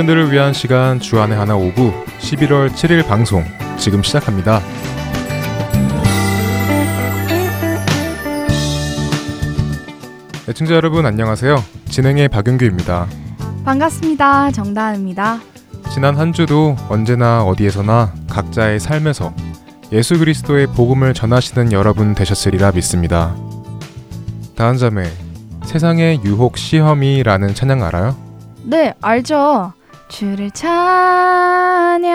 청년들을 0.00 0.32
위한 0.32 0.52
시간 0.52 0.98
주안의 0.98 1.36
하나 1.36 1.56
오부 1.56 1.92
11월 2.20 2.70
7일 2.70 3.06
방송 3.06 3.44
지금 3.76 4.02
시작합니다. 4.02 4.60
애청자 10.48 10.74
여러분 10.74 11.04
안녕하세요. 11.04 11.56
진행의 11.90 12.28
박윤규입니다. 12.28 13.08
반갑습니다. 13.64 14.52
정다은입니다. 14.52 15.40
지난 15.92 16.16
한 16.16 16.32
주도 16.32 16.76
언제나 16.88 17.42
어디에서나 17.44 18.14
각자의 18.30 18.80
삶에서 18.80 19.34
예수 19.92 20.18
그리스도의 20.18 20.68
복음을 20.68 21.12
전하시는 21.12 21.72
여러분 21.72 22.14
되셨으리라 22.14 22.72
믿습니다. 22.72 23.34
다한 24.56 24.78
자매, 24.78 25.10
세상의 25.64 26.20
유혹 26.24 26.56
시험이라는 26.56 27.54
찬양 27.54 27.82
알아요? 27.82 28.16
네, 28.64 28.94
알죠. 29.00 29.74
주를 30.10 30.50
찬양, 30.50 32.08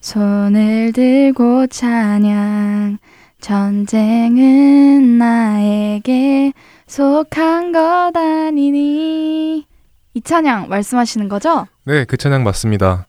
손을 0.00 0.92
들고 0.92 1.66
찬양, 1.66 2.98
전쟁은 3.40 5.18
나에게 5.18 6.52
속한 6.86 7.72
것 7.72 8.10
아니니. 8.16 9.66
이 10.14 10.20
찬양 10.22 10.68
말씀하시는 10.68 11.28
거죠? 11.28 11.66
네, 11.84 12.04
그 12.06 12.16
찬양 12.16 12.42
맞습니다. 12.42 13.06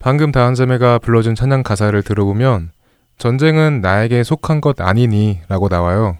방금 0.00 0.32
다한 0.32 0.54
자매가 0.54 0.98
불러준 0.98 1.34
찬양 1.36 1.62
가사를 1.62 2.02
들어보면 2.02 2.72
전쟁은 3.16 3.80
나에게 3.80 4.24
속한 4.24 4.60
것 4.60 4.80
아니니 4.80 5.38
라고 5.48 5.68
나와요. 5.68 6.18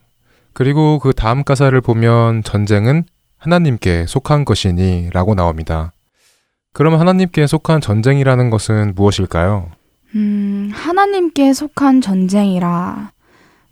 그리고 0.52 1.00
그 1.00 1.12
다음 1.12 1.44
가사를 1.44 1.78
보면 1.80 2.44
전쟁은 2.44 3.04
하나님께 3.36 4.06
속한 4.06 4.44
것이니 4.44 5.10
라고 5.12 5.34
나옵니다. 5.34 5.92
그럼 6.78 6.94
하나님께 6.94 7.48
속한 7.48 7.80
전쟁이라는 7.80 8.50
것은 8.50 8.92
무엇일까요? 8.94 9.68
음, 10.14 10.70
하나님께 10.72 11.52
속한 11.52 12.00
전쟁이라. 12.00 13.10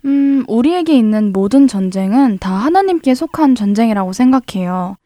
음, 0.06 0.44
우리에게 0.48 0.98
있는 0.98 1.32
모든 1.32 1.68
전쟁은 1.68 2.38
다 2.40 2.52
하나님께 2.52 3.14
속한 3.14 3.54
전쟁이라고 3.54 4.12
생각해요. 4.12 4.96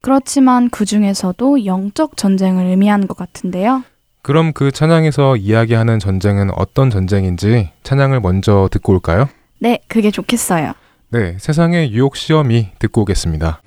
그렇지만 0.00 0.70
그 0.70 0.86
중에서도 0.86 1.66
영적 1.66 2.16
전쟁을 2.16 2.64
의미하는 2.64 3.06
것 3.06 3.18
같은데요. 3.18 3.84
그럼 4.22 4.54
그 4.54 4.72
찬양에서 4.72 5.36
이야기하는 5.36 5.98
전쟁은 5.98 6.52
어떤 6.56 6.88
전쟁인지 6.88 7.68
찬양을 7.82 8.20
먼저 8.20 8.70
듣고 8.72 8.94
올까요? 8.94 9.28
네, 9.58 9.78
그게 9.88 10.10
좋겠어요. 10.10 10.72
네, 11.10 11.36
세상의 11.38 11.92
유혹 11.92 12.16
시험이 12.16 12.70
듣고 12.78 13.02
오겠습니다. 13.02 13.60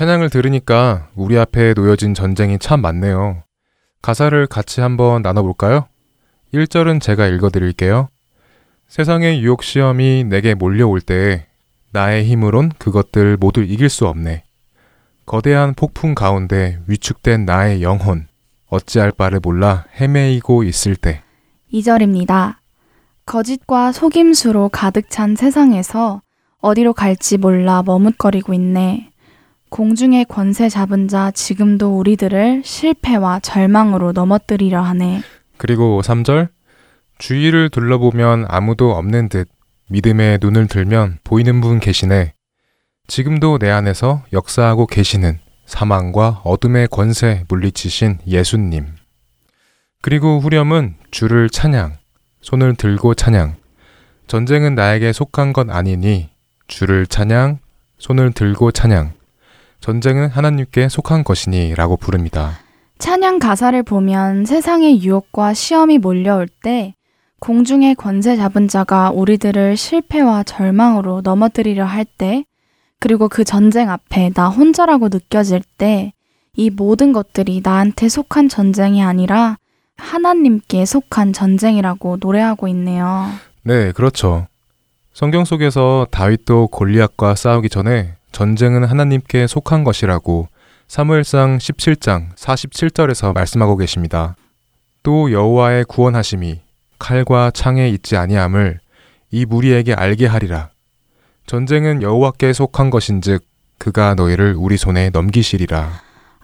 찬양을 0.00 0.30
들으니까 0.30 1.10
우리 1.14 1.38
앞에 1.38 1.74
놓여진 1.74 2.14
전쟁이 2.14 2.58
참 2.58 2.80
많네요. 2.80 3.42
가사를 4.00 4.46
같이 4.46 4.80
한번 4.80 5.20
나눠볼까요? 5.20 5.88
1절은 6.54 7.02
제가 7.02 7.26
읽어드릴게요. 7.26 8.08
세상의 8.88 9.42
유혹 9.42 9.62
시험이 9.62 10.24
내게 10.24 10.54
몰려올 10.54 11.02
때에 11.02 11.44
나의 11.92 12.24
힘으론 12.24 12.70
그것들 12.78 13.36
모두 13.36 13.62
이길 13.62 13.90
수 13.90 14.06
없네. 14.06 14.44
거대한 15.26 15.74
폭풍 15.74 16.14
가운데 16.14 16.78
위축된 16.86 17.44
나의 17.44 17.82
영혼, 17.82 18.26
어찌할 18.68 19.12
바를 19.12 19.38
몰라 19.42 19.84
헤매이고 20.00 20.64
있을 20.64 20.96
때. 20.96 21.20
2절입니다. 21.74 22.54
거짓과 23.26 23.92
속임수로 23.92 24.70
가득 24.70 25.10
찬 25.10 25.36
세상에서 25.36 26.22
어디로 26.62 26.94
갈지 26.94 27.36
몰라 27.36 27.82
머뭇거리고 27.84 28.54
있네. 28.54 29.09
공중의 29.70 30.24
권세 30.24 30.68
잡은 30.68 31.06
자 31.06 31.30
지금도 31.30 31.96
우리들을 31.96 32.62
실패와 32.64 33.38
절망으로 33.40 34.12
넘어뜨리려 34.12 34.80
하네. 34.82 35.22
그리고 35.56 36.02
3절 36.02 36.48
주위를 37.18 37.70
둘러보면 37.70 38.46
아무도 38.48 38.90
없는 38.92 39.28
듯 39.28 39.48
믿음의 39.88 40.38
눈을 40.40 40.66
들면 40.66 41.18
보이는 41.22 41.60
분 41.60 41.78
계시네. 41.78 42.34
지금도 43.06 43.58
내 43.58 43.70
안에서 43.70 44.22
역사하고 44.32 44.86
계시는 44.86 45.38
사망과 45.66 46.42
어둠의 46.44 46.88
권세 46.88 47.44
물리치신 47.48 48.18
예수님. 48.26 48.86
그리고 50.02 50.40
후렴은 50.40 50.96
주를 51.10 51.48
찬양, 51.48 51.96
손을 52.40 52.74
들고 52.74 53.14
찬양. 53.14 53.56
전쟁은 54.26 54.74
나에게 54.74 55.12
속한 55.12 55.52
것 55.52 55.70
아니니 55.70 56.30
주를 56.66 57.06
찬양, 57.06 57.58
손을 57.98 58.32
들고 58.32 58.72
찬양. 58.72 59.19
전쟁은 59.80 60.28
하나님께 60.28 60.88
속한 60.88 61.24
것이니 61.24 61.74
라고 61.74 61.96
부릅니다. 61.96 62.58
찬양 62.98 63.38
가사를 63.38 63.82
보면 63.82 64.44
세상의 64.44 65.02
유혹과 65.02 65.54
시험이 65.54 65.98
몰려올 65.98 66.48
때 66.48 66.94
공중의 67.40 67.94
권세 67.94 68.36
잡은 68.36 68.68
자가 68.68 69.10
우리들을 69.10 69.76
실패와 69.76 70.42
절망으로 70.42 71.22
넘어뜨리려 71.22 71.86
할 71.86 72.04
때, 72.04 72.44
그리고 73.00 73.28
그 73.28 73.44
전쟁 73.44 73.90
앞에 73.90 74.30
나 74.34 74.50
혼자라고 74.50 75.08
느껴질 75.08 75.62
때, 75.78 76.12
이 76.54 76.68
모든 76.68 77.12
것들이 77.12 77.62
나한테 77.64 78.10
속한 78.10 78.50
전쟁이 78.50 79.02
아니라 79.02 79.56
하나님께 79.96 80.84
속한 80.84 81.32
전쟁이라고 81.32 82.18
노래하고 82.20 82.68
있네요. 82.68 83.28
네, 83.62 83.92
그렇죠. 83.92 84.46
성경 85.14 85.46
속에서 85.46 86.06
다윗도 86.10 86.68
골리앗과 86.68 87.34
싸우기 87.34 87.70
전에 87.70 88.16
전쟁은 88.32 88.84
하나님께 88.84 89.46
속한 89.46 89.84
것이라고 89.84 90.48
사무엘상 90.88 91.58
17장 91.58 92.34
47절에서 92.34 93.32
말씀하고 93.32 93.76
계십니다. 93.76 94.34
또 95.02 95.32
여호와의 95.32 95.84
구원하심이 95.84 96.60
칼과 96.98 97.50
창에 97.52 97.88
있지 97.88 98.16
아니함을 98.16 98.80
이 99.30 99.46
무리에게 99.46 99.94
알게 99.94 100.26
하리라. 100.26 100.70
전쟁은 101.46 102.02
여호와께 102.02 102.52
속한 102.52 102.90
것인즉 102.90 103.44
그가 103.78 104.14
너희를 104.14 104.54
우리 104.56 104.76
손에 104.76 105.10
넘기시리라. 105.10 105.90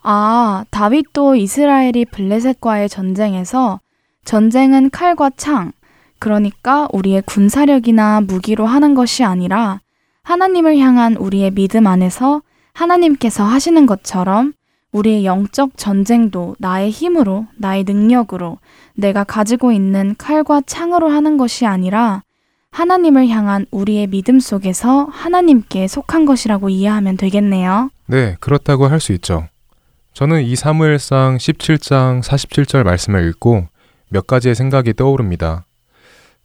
아, 0.02 0.64
다윗도 0.70 1.36
이스라엘이 1.36 2.06
블레셋과의 2.06 2.88
전쟁에서 2.88 3.80
전쟁은 4.24 4.90
칼과 4.90 5.30
창, 5.36 5.72
그러니까 6.18 6.88
우리의 6.92 7.22
군사력이나 7.22 8.20
무기로 8.22 8.66
하는 8.66 8.94
것이 8.94 9.22
아니라 9.24 9.80
하나님을 10.26 10.76
향한 10.78 11.14
우리의 11.14 11.52
믿음 11.52 11.86
안에서 11.86 12.42
하나님께서 12.72 13.44
하시는 13.44 13.86
것처럼 13.86 14.54
우리의 14.90 15.24
영적 15.24 15.76
전쟁도 15.76 16.56
나의 16.58 16.90
힘으로, 16.90 17.46
나의 17.56 17.84
능력으로, 17.84 18.58
내가 18.94 19.22
가지고 19.22 19.70
있는 19.70 20.16
칼과 20.18 20.62
창으로 20.66 21.08
하는 21.10 21.36
것이 21.36 21.64
아니라 21.64 22.24
하나님을 22.72 23.28
향한 23.28 23.66
우리의 23.70 24.08
믿음 24.08 24.40
속에서 24.40 25.04
하나님께 25.12 25.86
속한 25.86 26.26
것이라고 26.26 26.70
이해하면 26.70 27.16
되겠네요. 27.16 27.90
네, 28.06 28.36
그렇다고 28.40 28.88
할 28.88 28.98
수 28.98 29.12
있죠. 29.12 29.46
저는 30.12 30.42
이 30.42 30.56
사무엘상 30.56 31.36
17장 31.36 32.20
47절 32.24 32.82
말씀을 32.82 33.28
읽고 33.28 33.68
몇 34.08 34.26
가지의 34.26 34.56
생각이 34.56 34.94
떠오릅니다. 34.94 35.66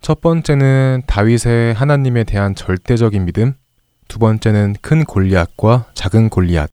첫 0.01 0.21
번째는 0.21 1.01
다윗의 1.07 1.73
하나님에 1.73 2.25
대한 2.25 2.53
절대적인 2.53 3.25
믿음, 3.25 3.55
두 4.11 4.19
번째는 4.19 4.75
큰 4.81 5.05
골리앗과 5.05 5.85
작은 5.93 6.27
골리앗. 6.27 6.69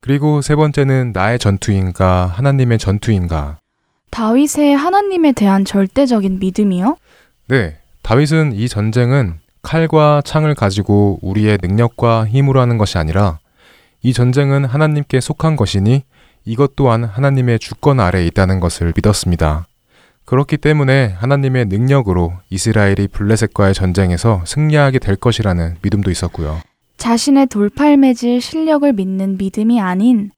그리고 0.00 0.40
세 0.42 0.54
번째는 0.54 1.10
나의 1.12 1.40
전투인가 1.40 2.26
하나님의 2.26 2.78
전투인가. 2.78 3.58
다윗의 4.12 4.76
하나님에 4.76 5.32
대한 5.32 5.64
절대적인 5.64 6.38
믿음이요? 6.38 6.96
네. 7.48 7.78
다윗은 8.02 8.52
이 8.52 8.68
전쟁은 8.68 9.40
칼과 9.62 10.22
창을 10.24 10.54
가지고 10.54 11.18
우리의 11.20 11.58
능력과 11.60 12.28
힘으로 12.28 12.60
하는 12.60 12.78
것이 12.78 12.96
아니라 12.96 13.40
이 14.04 14.12
전쟁은 14.12 14.64
하나님께 14.64 15.20
속한 15.20 15.56
것이니 15.56 16.04
이것 16.44 16.76
또한 16.76 17.02
하나님의 17.02 17.58
주권 17.58 17.98
아래에 17.98 18.24
있다는 18.28 18.60
것을 18.60 18.92
믿었습니다. 18.94 19.66
그렇기 20.24 20.58
때문에 20.58 21.16
하나님의 21.18 21.64
능력으로 21.66 22.34
이스라엘이 22.50 23.08
블레셋과의 23.08 23.74
전쟁에서 23.74 24.42
승리하게 24.46 25.00
될 25.00 25.16
것이라는 25.16 25.78
믿음도 25.82 26.12
있었고요. 26.12 26.60
자신의 26.98 27.46
돌팔매질 27.46 28.40
실력을 28.40 28.92
믿는 28.92 29.38
믿음이 29.38 29.80
아닌 29.80 30.30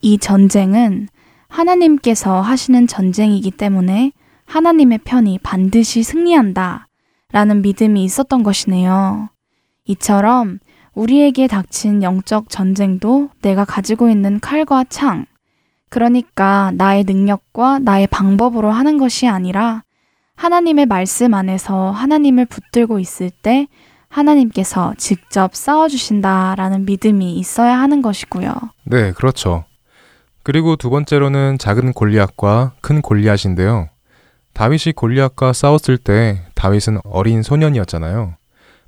이 0.00 0.18
전쟁은 0.18 1.08
하나님께서 1.48 2.40
하시는 2.40 2.86
전쟁이기 2.86 3.52
때문에 3.52 4.12
하나님의 4.44 4.98
편이 5.04 5.38
반드시 5.42 6.02
승리한다 6.02 6.88
라는 7.32 7.62
믿음이 7.62 8.02
있었던 8.04 8.42
것이네요. 8.42 9.28
이처럼 9.84 10.58
우리에게 10.94 11.46
닥친 11.46 12.02
영적 12.02 12.48
전쟁도 12.48 13.30
내가 13.40 13.64
가지고 13.64 14.08
있는 14.08 14.40
칼과 14.40 14.84
창, 14.88 15.24
그러니까 15.88 16.72
나의 16.74 17.04
능력과 17.04 17.78
나의 17.78 18.08
방법으로 18.08 18.70
하는 18.70 18.98
것이 18.98 19.28
아니라 19.28 19.84
하나님의 20.34 20.86
말씀 20.86 21.34
안에서 21.34 21.90
하나님을 21.90 22.46
붙들고 22.46 22.98
있을 22.98 23.30
때 23.30 23.68
하나님께서 24.08 24.94
직접 24.96 25.54
싸워주신다라는 25.54 26.84
믿음이 26.86 27.34
있어야 27.34 27.78
하는 27.78 28.02
것이고요. 28.02 28.52
네, 28.84 29.12
그렇죠. 29.12 29.64
그리고 30.42 30.76
두 30.76 30.90
번째로는 30.90 31.58
작은 31.58 31.92
골리앗과 31.92 32.72
큰 32.80 33.02
골리앗인데요. 33.02 33.88
다윗이 34.54 34.94
골리앗과 34.96 35.52
싸웠을 35.52 35.98
때 35.98 36.42
다윗은 36.54 37.00
어린 37.04 37.42
소년이었잖아요. 37.42 38.34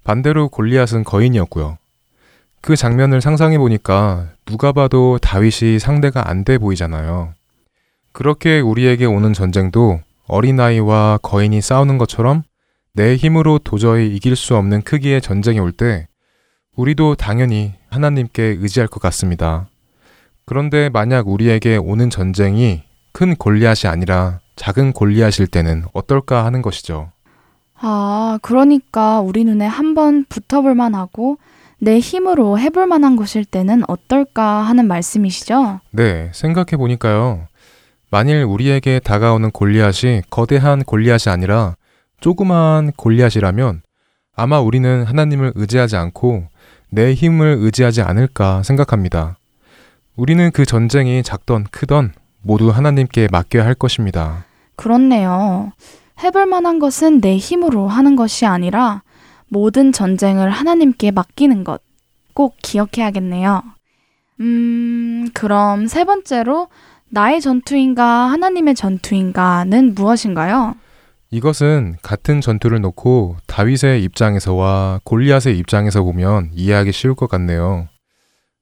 반대로 0.05 0.49
골리앗은 0.49 1.05
거인이었고요. 1.05 1.77
그 2.63 2.77
장면을 2.77 3.21
상상해 3.21 3.59
보니까 3.59 4.29
누가 4.47 4.73
봐도 4.73 5.19
다윗이 5.19 5.79
상대가 5.79 6.29
안 6.29 6.45
돼 6.45 6.59
보이잖아요. 6.59 7.35
그렇게 8.13 8.61
우리에게 8.61 9.05
오는 9.05 9.33
전쟁도 9.33 10.01
어린아이와 10.27 11.19
거인이 11.23 11.61
싸우는 11.61 11.99
것처럼 11.99 12.43
내 12.95 13.17
힘으로 13.17 13.59
도저히 13.59 14.15
이길 14.15 14.37
수 14.37 14.57
없는 14.57 14.83
크기의 14.83 15.21
전쟁이 15.21 15.59
올 15.61 15.73
때 15.73 16.09
우리도 16.77 17.15
당연히 17.17 17.75
하나님께 17.91 18.43
의지할 18.61 18.89
것 18.89 19.01
같습니다. 19.03 19.69
그런데 20.47 20.89
만약 20.89 21.29
우리에게 21.29 21.77
오는 21.77 22.11
전쟁이 22.11 22.83
큰 23.13 23.35
골리앗이 23.37 23.91
아니라 23.91 24.41
작은 24.57 24.93
골리앗일 24.93 25.47
때는 25.49 25.85
어떨까 25.93 26.45
하는 26.45 26.63
것이죠. 26.63 27.13
아, 27.81 28.39
그러니까 28.43 29.21
우리 29.21 29.45
눈에 29.45 29.67
한번 29.67 30.25
붙어볼 30.29 30.75
만하고 30.75 31.39
내 31.79 31.99
힘으로 31.99 32.59
해볼 32.59 32.87
만한 32.87 33.17
것일 33.17 33.45
때는 33.45 33.83
어떨까 33.89 34.63
하는 34.63 34.87
말씀이시죠? 34.87 35.81
네, 35.93 36.31
생각해 36.35 36.77
보니까요. 36.77 37.47
만일 38.11 38.43
우리에게 38.45 39.01
다가오는 39.01 39.51
골리앗이 39.51 40.23
거대한 40.31 40.83
골리앗이 40.85 41.33
아니라 41.33 41.77
조그마한 42.21 42.93
골리앗이라면 42.97 43.83
아마 44.35 44.61
우리는 44.61 45.05
하나님을 45.05 45.53
의지하지 45.55 45.97
않고 45.97 46.45
내 46.91 47.15
힘을 47.15 47.57
의지하지 47.61 48.03
않을까 48.03 48.63
생각합니다. 48.63 49.39
우리는 50.17 50.51
그 50.53 50.65
전쟁이 50.67 51.23
작던 51.23 51.65
크던 51.71 52.13
모두 52.43 52.71
하나님께 52.71 53.29
맡겨야 53.31 53.65
할 53.65 53.75
것입니다. 53.75 54.45
그렇네요. 54.77 55.73
해볼 56.23 56.47
만한 56.47 56.79
것은 56.79 57.21
내 57.21 57.37
힘으로 57.37 57.89
하는 57.89 58.17
것이 58.17 58.47
아니라 58.47 59.03
모든 59.49 59.93
전쟁을 59.93 60.51
하나님께 60.51 61.11
맡기는 61.11 61.65
것. 61.65 61.83
꼭 62.35 62.57
기억해야겠네요. 62.63 63.63
음, 64.41 65.29
그럼 65.35 65.87
세 65.87 66.05
번째로 66.05 66.69
나의 67.09 67.41
전투인가 67.41 68.05
하나님의 68.05 68.75
전투인가는 68.75 69.95
무엇인가요? 69.95 70.77
이것은 71.33 71.97
같은 72.03 72.41
전투를 72.41 72.81
놓고 72.81 73.37
다윗의 73.47 74.03
입장에서와 74.03 75.01
골리앗의 75.05 75.57
입장에서 75.59 76.03
보면 76.03 76.51
이해하기 76.53 76.91
쉬울 76.91 77.15
것 77.15 77.29
같네요. 77.29 77.89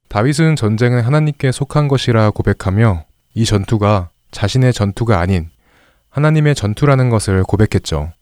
다윗은 0.08 0.56
전쟁은 0.56 1.00
하나님께 1.00 1.50
속한 1.50 1.88
것이라 1.88 2.30
고백하며 2.30 3.04
이 3.34 3.44
전투가 3.46 4.10
자신의 4.32 4.74
전투가 4.74 5.18
아닌 5.18 5.48
하나님의 6.10 6.54
전투라는 6.54 7.08
것을 7.08 7.42
고백했죠. 7.42 8.12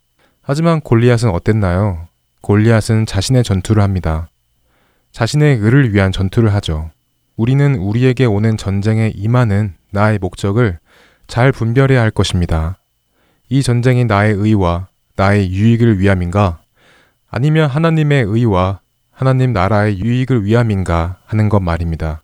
하지만 0.42 0.80
골리앗은 0.80 1.30
어땠나요? 1.30 2.06
골리앗은 2.42 3.06
자신의 3.06 3.42
전투를 3.42 3.82
합니다. 3.82 4.28
자신의 5.10 5.58
의를 5.58 5.92
위한 5.92 6.12
전투를 6.12 6.54
하죠. 6.54 6.90
우리는 7.36 7.74
우리에게 7.74 8.26
오는 8.26 8.56
전쟁에 8.56 9.12
임하는 9.14 9.74
나의 9.90 10.18
목적을 10.20 10.78
잘 11.26 11.50
분별해야 11.50 12.00
할 12.00 12.12
것입니다. 12.12 12.78
이 13.48 13.62
전쟁이 13.62 14.04
나의 14.04 14.34
의와 14.34 14.88
나의 15.14 15.52
유익을 15.52 16.00
위함인가? 16.00 16.58
아니면 17.30 17.68
하나님의 17.70 18.24
의와 18.24 18.80
하나님 19.10 19.52
나라의 19.52 20.00
유익을 20.00 20.44
위함인가 20.44 21.18
하는 21.24 21.48
것 21.48 21.60
말입니다. 21.60 22.22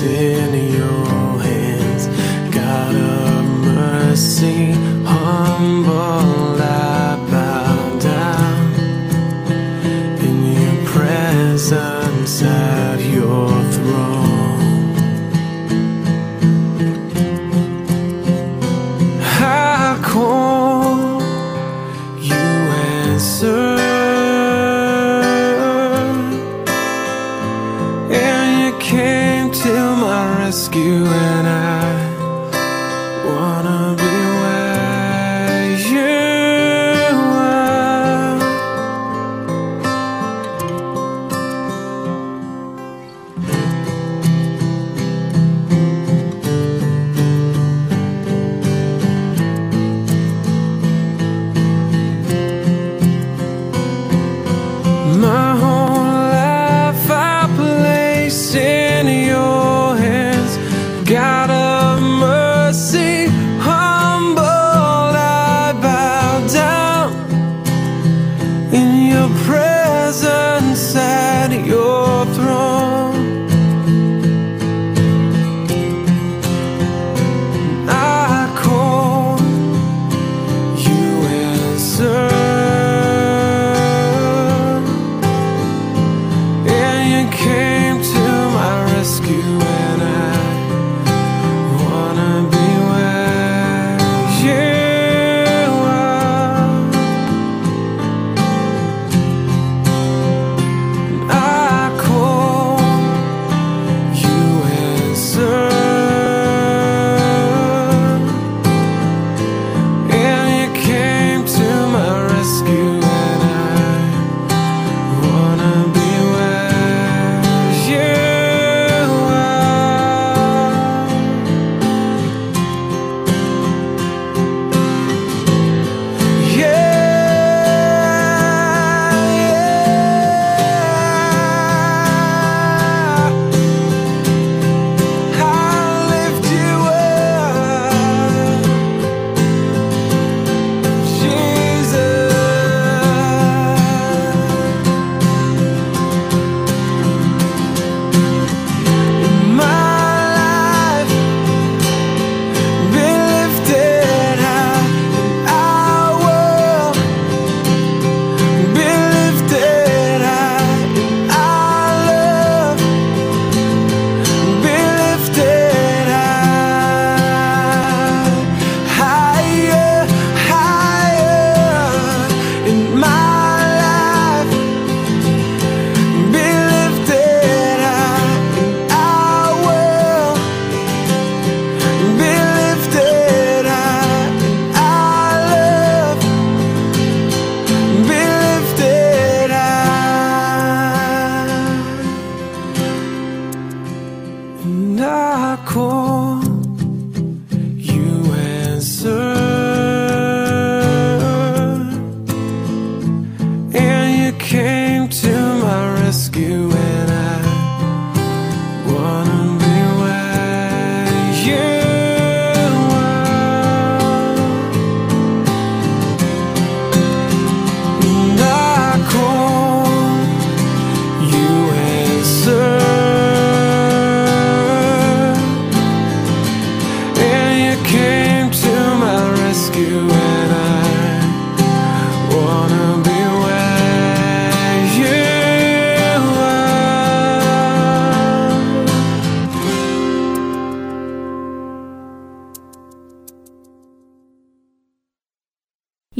say 0.00 0.39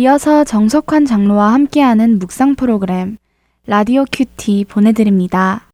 이어서 0.00 0.44
정석환 0.44 1.04
장로와 1.04 1.52
함께하는 1.52 2.18
묵상 2.20 2.54
프로그램 2.54 3.18
라디오 3.66 4.06
큐티 4.10 4.64
보내드립니다. 4.66 5.68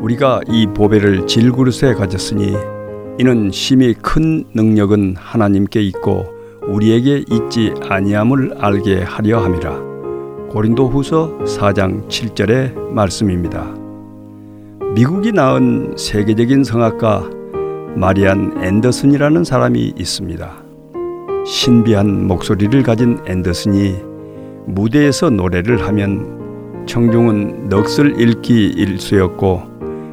우리가 0.00 0.42
이 0.46 0.68
보배를 0.68 1.26
질그릇에 1.26 1.94
가졌으니 1.94 2.79
이는 3.20 3.50
심히 3.50 3.92
큰 3.92 4.44
능력은 4.54 5.14
하나님께 5.18 5.82
있고 5.82 6.24
우리에게 6.66 7.22
있지 7.30 7.74
아니함을 7.86 8.54
알게 8.58 9.02
하려 9.02 9.40
함이라. 9.40 10.48
고린도후서 10.48 11.40
4장 11.44 12.08
7절의 12.08 12.78
말씀입니다. 12.90 13.74
미국이 14.94 15.32
낳은 15.32 15.96
세계적인 15.98 16.64
성악가 16.64 17.28
마리안 17.94 18.54
앤더슨이라는 18.64 19.44
사람이 19.44 19.92
있습니다. 19.98 20.64
신비한 21.44 22.26
목소리를 22.26 22.82
가진 22.82 23.18
앤더슨이 23.26 23.96
무대에서 24.64 25.28
노래를 25.28 25.86
하면 25.86 26.86
청중은 26.86 27.68
넋을 27.68 28.18
잃기 28.18 28.68
일수였고 28.68 29.60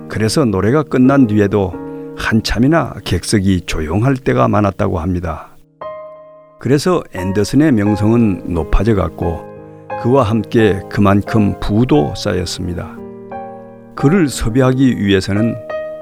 그래서 0.09 0.43
노래가 0.43 0.83
끝난 0.83 1.25
뒤에도 1.25 1.86
한참이나 2.17 2.95
객석이 3.05 3.61
조용할 3.61 4.15
때가 4.15 4.47
많았다고 4.47 4.99
합니다. 4.99 5.49
그래서 6.59 7.03
앤더슨의 7.13 7.71
명성은 7.71 8.53
높아져 8.53 8.95
갔고 8.95 9.45
그와 10.01 10.23
함께 10.23 10.81
그만큼 10.89 11.59
부도 11.59 12.13
쌓였습니다. 12.15 12.95
그를 13.95 14.27
섭외하기 14.27 14.97
위해서는 14.99 15.55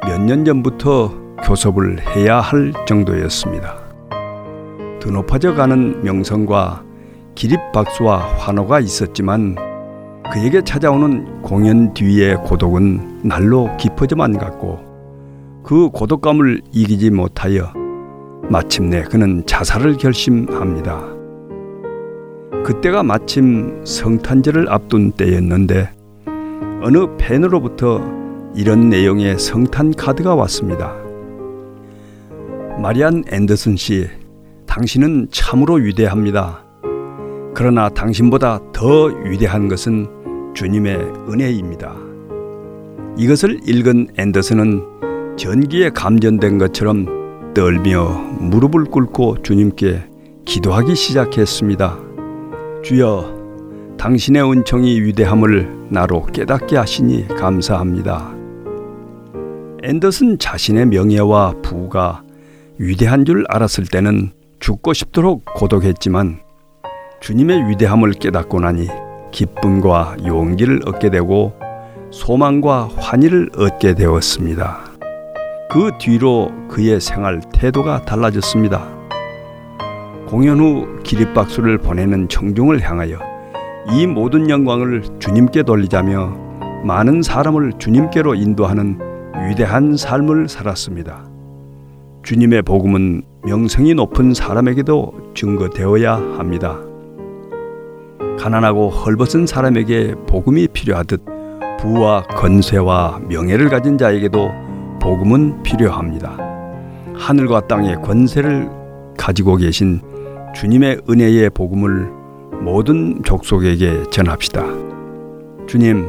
몇 0.06 0.20
년 0.22 0.46
전부터 0.46 1.10
교섭을 1.44 2.00
해야 2.16 2.40
할 2.40 2.74
정도였습니다. 2.88 3.76
더 5.02 5.12
높아져 5.12 5.54
가는 5.54 6.02
명성과 6.04 6.84
기립박수와 7.36 8.18
환호가 8.38 8.80
있었지만 8.80 9.56
그에게 10.32 10.62
찾아오는 10.64 11.42
공연 11.42 11.94
뒤의 11.94 12.36
고독은 12.38 13.22
날로 13.24 13.70
깊어져만 13.78 14.38
갔고 14.38 14.85
그 15.66 15.90
고독감을 15.90 16.62
이기지 16.72 17.10
못하여 17.10 17.74
마침내 18.50 19.02
그는 19.02 19.44
자살을 19.48 19.98
결심합니다. 19.98 21.04
그때가 22.64 23.02
마침 23.02 23.84
성탄절을 23.84 24.70
앞둔 24.70 25.12
때였는데 25.12 25.90
어느 26.84 27.08
팬으로부터 27.18 28.00
이런 28.56 28.90
내용의 28.90 29.40
성탄 29.40 29.92
카드가 29.92 30.36
왔습니다. 30.36 30.96
마리안 32.80 33.24
앤더슨 33.32 33.76
씨, 33.76 34.08
당신은 34.68 35.30
참으로 35.32 35.76
위대합니다. 35.76 36.64
그러나 37.56 37.90
당신보다 37.90 38.60
더 38.72 39.06
위대한 39.06 39.68
것은 39.68 40.54
주님의 40.54 40.98
은혜입니다. 41.28 41.96
이것을 43.18 43.62
읽은 43.68 44.10
앤더슨은 44.18 44.96
전기에 45.38 45.90
감전된 45.90 46.58
것처럼 46.58 47.54
떨며 47.54 48.08
무릎을 48.40 48.86
꿇고 48.86 49.42
주님께 49.44 50.06
기도하기 50.46 50.96
시작했습니다. 50.96 52.00
주여, 52.84 53.96
당신의 53.98 54.50
은총이 54.50 55.02
위대함을 55.02 55.88
나로 55.90 56.26
깨닫게 56.28 56.78
하시니 56.78 57.28
감사합니다. 57.28 58.34
앤더슨 59.84 60.40
자신의 60.40 60.86
명예와 60.88 61.56
부가 61.62 62.24
위대한 62.78 63.26
줄 63.26 63.44
알았을 63.50 63.86
때는 63.88 64.32
죽고 64.60 64.94
싶도록 64.94 65.44
고독했지만 65.56 66.40
주님의 67.20 67.70
위대함을 67.70 68.14
깨닫고 68.14 68.62
나니 68.62 68.88
기쁨과 69.32 70.18
용기를 70.26 70.82
얻게 70.86 71.10
되고 71.10 71.54
소망과 72.12 72.90
환희를 72.96 73.50
얻게 73.58 73.96
되었습니다. 73.96 74.85
그 75.76 75.92
뒤로 75.98 76.54
그의 76.70 77.02
생활 77.02 77.42
태도가 77.52 78.04
달라졌습니다. 78.04 78.88
공연 80.26 80.58
후 80.58 80.88
기립박수를 81.04 81.80
보내는 81.80 82.30
청중을 82.30 82.80
향하여 82.80 83.20
이 83.92 84.08
모든 84.08 84.50
영광을 84.50 85.04
주님께 85.20 85.64
돌리자며 85.64 86.28
많은 86.86 87.22
사람을 87.22 87.74
주님께로 87.78 88.36
인도하는 88.36 88.98
위대한 89.50 89.98
삶을 89.98 90.48
살았습니다. 90.48 91.26
주님의 92.24 92.62
복음은 92.62 93.24
명성이 93.44 93.96
높은 93.96 94.34
사람에게도 94.34 95.34
증거되어야 95.36 96.14
합니다. 96.38 96.80
가난하고 98.40 98.92
헐벗은 98.92 99.46
사람에게 99.46 100.16
복음이 100.26 100.70
필요하듯 100.70 101.22
부와 101.82 102.24
건세와 102.28 103.20
명예를 103.28 103.68
가진 103.68 103.98
자에게도 103.98 104.65
복음은 105.06 105.62
필요합니다. 105.62 106.36
하늘과 107.14 107.68
땅의 107.68 107.98
권세를 108.02 108.68
가지고 109.16 109.56
계신 109.56 110.02
주님의 110.56 111.02
은혜의 111.08 111.52
복음을 111.52 112.10
모든 112.64 113.22
족속에게 113.24 114.10
전합시다. 114.10 114.66
주님, 115.68 116.08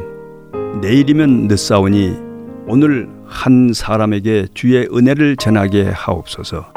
내일이면 0.81 1.47
늦사오니 1.47 2.17
오늘 2.65 3.07
한 3.27 3.71
사람에게 3.71 4.47
주의 4.55 4.87
은혜를 4.91 5.37
전하게 5.37 5.91
하옵소서. 5.91 6.76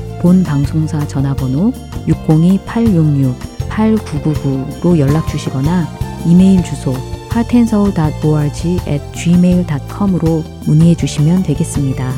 본 0.21 0.43
방송사 0.43 1.07
전화번호 1.07 1.71
602-866-8999로 2.07 4.99
연락 4.99 5.27
주시거나 5.27 5.87
이메일 6.27 6.63
주소 6.63 6.93
heartandsoul.org 7.33 8.77
at 8.87 9.03
gmail.com으로 9.13 10.43
문의해 10.67 10.93
주시면 10.93 11.41
되겠습니다. 11.41 12.11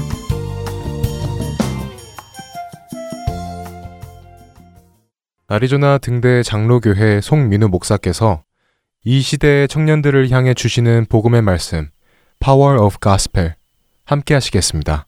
아리조나 5.48 6.00
등대 6.00 6.44
장로교회 6.44 7.22
송민우 7.22 7.70
목사께서 7.70 8.44
이 9.06 9.22
시대의 9.22 9.70
청년들을 9.70 10.30
향해 10.32 10.54
주시는 10.54 11.06
복음의 11.08 11.42
말씀 11.42 11.90
Power 12.42 12.82
of 12.82 12.98
Gospel 13.02 13.54
함께 14.04 14.34
하시겠습니다. 14.34 15.08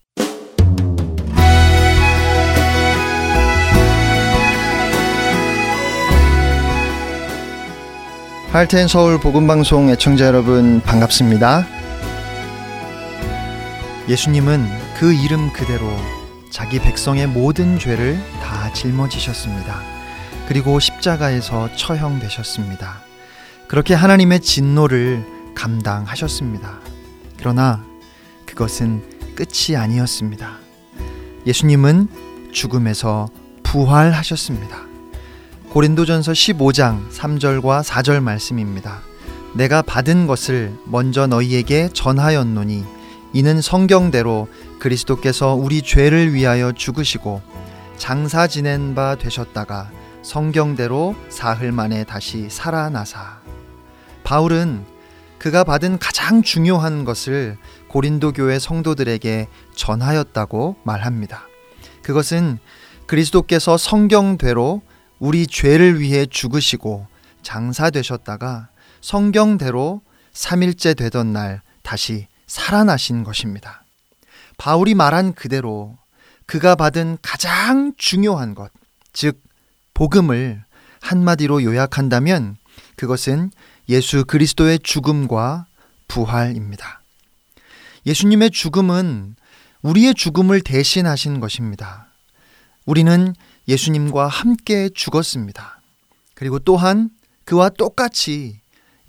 할텐 8.55 8.87
서울 8.87 9.19
복음방송 9.19 9.89
애청자 9.89 10.27
여러분 10.27 10.79
반갑습니다. 10.79 11.67
예수님은 14.07 14.65
그 14.97 15.13
이름 15.13 15.51
그대로 15.51 15.85
자기 16.51 16.79
백성의 16.79 17.27
모든 17.27 17.77
죄를 17.77 18.17
다 18.41 18.71
짊어지셨습니다. 18.71 19.81
그리고 20.47 20.79
십자가에서 20.79 21.75
처형되셨습니다. 21.75 23.01
그렇게 23.67 23.93
하나님의 23.93 24.39
진노를 24.39 25.25
감당하셨습니다. 25.53 26.79
그러나 27.37 27.83
그것은 28.45 29.03
끝이 29.35 29.75
아니었습니다. 29.75 30.59
예수님은 31.45 32.07
죽음에서 32.53 33.27
부활하셨습니다. 33.63 34.94
고린도전서 35.75 36.31
15장 36.31 37.09
3절과 37.11 37.83
4절 37.83 38.23
말씀입니다. 38.23 39.01
내가 39.55 39.81
받은 39.81 40.25
것을 40.25 40.73
먼저 40.85 41.27
너희에게 41.27 41.89
전하였노니 41.91 42.85
이는 43.33 43.61
성경대로 43.61 44.47
그리스도께서 44.79 45.53
우리 45.53 45.81
죄를 45.81 46.33
위하여 46.33 46.71
죽으시고 46.71 47.41
장사 47.97 48.47
지낸 48.47 48.95
바 48.95 49.15
되셨다가 49.15 49.91
성경대로 50.21 51.13
사흘 51.27 51.73
만에 51.73 52.05
다시 52.05 52.49
살아나사. 52.49 53.41
바울은 54.23 54.85
그가 55.39 55.65
받은 55.65 55.99
가장 55.99 56.41
중요한 56.41 57.03
것을 57.03 57.57
고린도 57.89 58.31
교회 58.31 58.59
성도들에게 58.59 59.49
전하였다고 59.75 60.77
말합니다. 60.83 61.49
그것은 62.01 62.59
그리스도께서 63.07 63.75
성경대로 63.75 64.81
우리 65.19 65.47
죄를 65.47 65.99
위해 65.99 66.25
죽으시고 66.25 67.07
장사되셨다가 67.41 68.69
성경대로 69.01 70.01
3일째 70.33 70.97
되던 70.97 71.33
날 71.33 71.61
다시 71.83 72.27
살아나신 72.47 73.23
것입니다. 73.23 73.83
바울이 74.57 74.93
말한 74.93 75.33
그대로 75.33 75.97
그가 76.45 76.75
받은 76.75 77.17
가장 77.21 77.93
중요한 77.97 78.55
것, 78.55 78.71
즉, 79.13 79.41
복음을 79.93 80.63
한마디로 81.01 81.63
요약한다면 81.63 82.57
그것은 82.95 83.51
예수 83.89 84.25
그리스도의 84.25 84.79
죽음과 84.79 85.67
부활입니다. 86.07 87.01
예수님의 88.05 88.51
죽음은 88.51 89.35
우리의 89.81 90.15
죽음을 90.15 90.61
대신하신 90.61 91.39
것입니다. 91.39 92.07
우리는 92.85 93.33
예수님과 93.67 94.27
함께 94.27 94.89
죽었습니다. 94.93 95.81
그리고 96.33 96.59
또한 96.59 97.09
그와 97.45 97.69
똑같이 97.69 98.59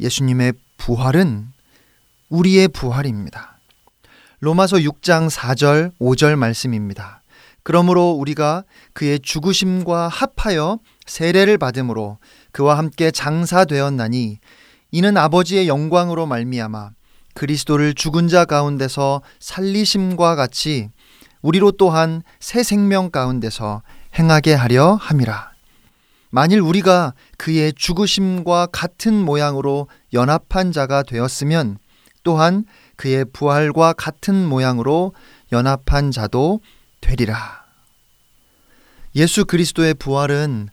예수님의 0.01 0.55
부활은 0.77 1.49
우리의 2.29 2.69
부활입니다. 2.69 3.59
로마서 4.41 4.77
6장 4.77 5.31
4절, 5.31 5.93
5절 5.99 6.37
말씀입니다. 6.37 7.23
그러므로 7.63 8.11
우리가 8.11 8.65
그의 8.93 9.19
죽으심과 9.19 10.09
합하여 10.09 10.79
세례를 11.07 11.59
받음으로 11.59 12.19
그와 12.53 12.79
함께 12.79 13.11
장사되었나니 13.11 14.39
이는 14.93 15.17
아버지의 15.17 15.67
영광으로 15.67 16.27
말미암아 16.27 16.91
그리스도를 17.35 17.95
죽은 17.95 18.29
자 18.29 18.45
가운데서 18.45 19.23
살리심과 19.41 20.37
같이 20.37 20.91
우리로 21.43 21.73
또한 21.73 22.23
새 22.41 22.63
생명 22.63 23.11
가운데서 23.11 23.83
행하게 24.19 24.55
하려 24.55 24.95
함이라. 24.95 25.51
만일 26.31 26.61
우리가 26.61 27.15
그의 27.39 27.73
죽으심과 27.75 28.67
같은 28.73 29.15
모양으로 29.15 29.89
연합한 30.13 30.73
자가 30.73 31.03
되었으면 31.03 31.79
또한 32.23 32.65
그의 32.97 33.25
부활과 33.33 33.93
같은 33.93 34.47
모양으로 34.47 35.15
연합한 35.53 36.11
자도 36.11 36.61
되리라. 37.01 37.65
예수 39.15 39.45
그리스도의 39.45 39.95
부활은 39.95 40.69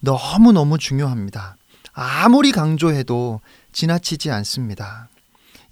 너무너무 0.00 0.78
중요합니다. 0.78 1.56
아무리 1.92 2.52
강조해도 2.52 3.40
지나치지 3.72 4.30
않습니다. 4.30 5.08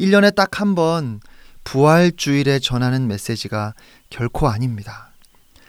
1년에 0.01 0.35
딱 0.35 0.61
한 0.61 0.75
번 0.75 1.21
부활주일에 1.65 2.61
전하는 2.61 3.07
메시지가 3.09 3.75
결코 4.11 4.49
아닙니다. 4.49 5.06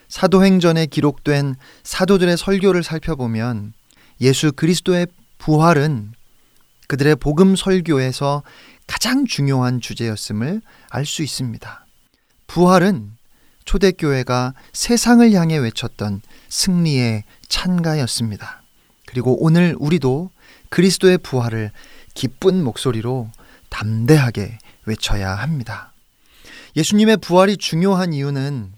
사도행전에 0.10 0.86
기록된 0.88 1.56
사도들의 1.84 2.38
설교를 2.38 2.84
살펴보면 2.84 3.74
예수 4.22 4.52
그리스도의 4.52 5.08
부활은 5.38 6.14
그들의 6.88 7.18
복음 7.18 7.56
설교에서 7.56 8.44
가장 8.88 9.26
중요한 9.26 9.82
주제였음을 9.82 10.62
알 10.90 11.06
수 11.06 11.22
있습니다. 11.22 11.86
부활은 12.48 13.12
초대교회가 13.66 14.54
세상을 14.72 15.30
향해 15.34 15.58
외쳤던 15.58 16.22
승리의 16.48 17.26
찬가였습니다. 17.50 18.62
그리고 19.06 19.44
오늘 19.44 19.76
우리도 19.78 20.32
그리스도의 20.70 21.18
부활을 21.18 21.72
기쁜 22.14 22.64
목소리로 22.64 23.30
담대하게 23.70 24.58
외쳐야 24.86 25.36
합니다. 25.36 25.92
예수님의 26.78 27.18
부활이 27.18 27.58
중요한 27.58 28.14
이유는 28.14 28.72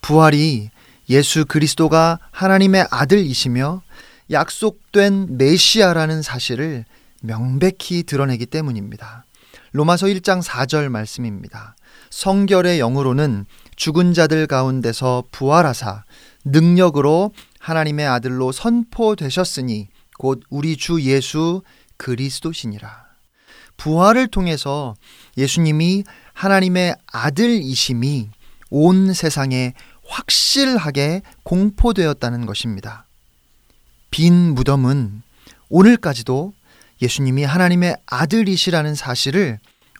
부활이 0.00 0.70
예수 1.08 1.44
그리스도가 1.46 2.18
하나님의 2.30 2.86
아들이시며 2.90 3.82
약속된 4.30 5.38
메시아라는 5.38 6.22
사실을 6.22 6.84
명백히 7.22 8.02
드러내기 8.02 8.46
때문입니다. 8.46 9.24
로마서 9.72 10.06
1장 10.06 10.42
4절 10.42 10.88
말씀입니다. 10.88 11.76
성결의 12.10 12.78
영으로는 12.78 13.46
죽은 13.76 14.12
자들 14.12 14.46
가운데서 14.46 15.24
부활하사 15.30 16.04
능력으로 16.44 17.32
하나님의 17.58 18.06
아들로 18.06 18.52
선포되셨으니 18.52 19.88
곧 20.18 20.40
우리 20.50 20.76
주 20.76 21.02
예수 21.02 21.62
그리스도시니라. 21.96 23.08
부활을 23.76 24.26
통해서 24.28 24.94
예수님이 25.36 26.04
하나님의 26.32 26.96
아들이심이 27.12 28.30
온 28.70 29.12
세상에 29.12 29.74
확실하게 30.06 31.22
공포되었다는 31.42 32.46
것입니다. 32.46 33.06
빈 34.10 34.54
무덤은 34.54 35.22
오늘까지도 35.68 36.52
예수님이 37.02 37.44
하나님의 37.44 37.96
아들이시라는 38.06 38.94
사실을 38.94 39.58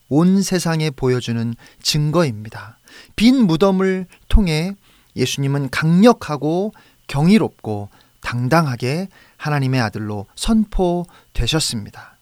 온 0.09 0.43
세상에 0.43 0.91
보여주는 0.91 1.55
증거입니다. 1.83 2.79
빈 3.17 3.47
무덤을 3.47 4.07
통해 4.29 4.75
예수님은 5.15 5.71
강력하고 5.71 6.73
경이롭고 7.07 7.91
당당하게 8.21 9.09
하나님의 9.37 9.81
아들로 9.81 10.27
선포되셨습니다. 10.35 12.19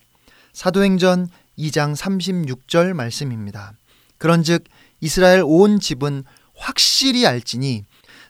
사도행전 0.53 1.29
2장 1.59 1.95
36절 1.97 2.93
말씀입니다. 2.93 3.73
그런즉 4.19 4.65
이스라엘 5.07 5.43
온 5.45 5.79
집은 5.79 6.25
확실히 6.57 7.27
알지니 7.27 7.85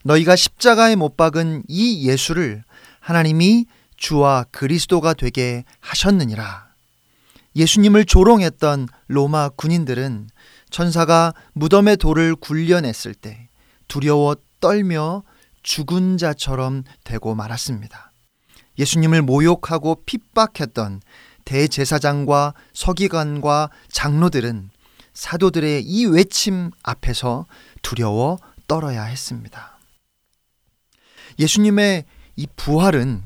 너희가 0.04 0.36
십자가에 0.36 0.94
못 0.94 1.16
박은 1.16 1.62
이 1.68 2.06
예수를 2.06 2.64
하나님이 3.00 3.64
주와 3.96 4.44
그리스도가 4.52 5.14
되게 5.14 5.64
하셨느니라. 5.80 6.66
예수님을 7.56 8.04
조롱했던 8.04 8.88
로마 9.08 9.48
군인들은 9.48 10.28
천사가 10.68 11.32
무덤의 11.54 11.96
돌을 11.96 12.36
굴려냈을 12.36 13.14
때 13.14 13.48
두려워 13.88 14.36
떨며 14.60 15.22
죽은 15.62 16.18
자처럼 16.18 16.84
되고 17.04 17.34
말았습니다. 17.34 18.12
예수님을 18.78 19.22
모욕하고 19.22 20.02
핍박했던 20.04 21.00
대제사장과 21.46 22.52
서기관과 22.74 23.70
장로들은 23.88 24.70
사도들의 25.16 25.82
이 25.82 26.04
외침 26.04 26.70
앞에서 26.82 27.46
두려워 27.80 28.38
떨어야 28.68 29.04
했습니다. 29.04 29.78
예수님의 31.38 32.04
이 32.36 32.46
부활은 32.54 33.22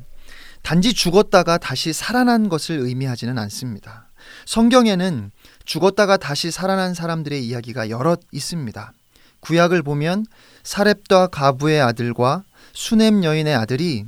단지 0.62 0.94
죽었다가 0.94 1.58
다시 1.58 1.92
살아난 1.92 2.48
것을 2.48 2.78
의미하지는 2.78 3.38
않습니다. 3.38 4.08
성경에는 4.46 5.32
죽었다가 5.64 6.16
다시 6.16 6.52
살아난 6.52 6.94
사람들의 6.94 7.44
이야기가 7.44 7.90
여럿 7.90 8.20
있습니다. 8.30 8.92
구약을 9.40 9.82
보면 9.82 10.26
사렙과 10.62 11.26
가부의 11.28 11.80
아들과 11.80 12.44
수넴 12.72 13.24
여인의 13.24 13.54
아들이 13.54 14.04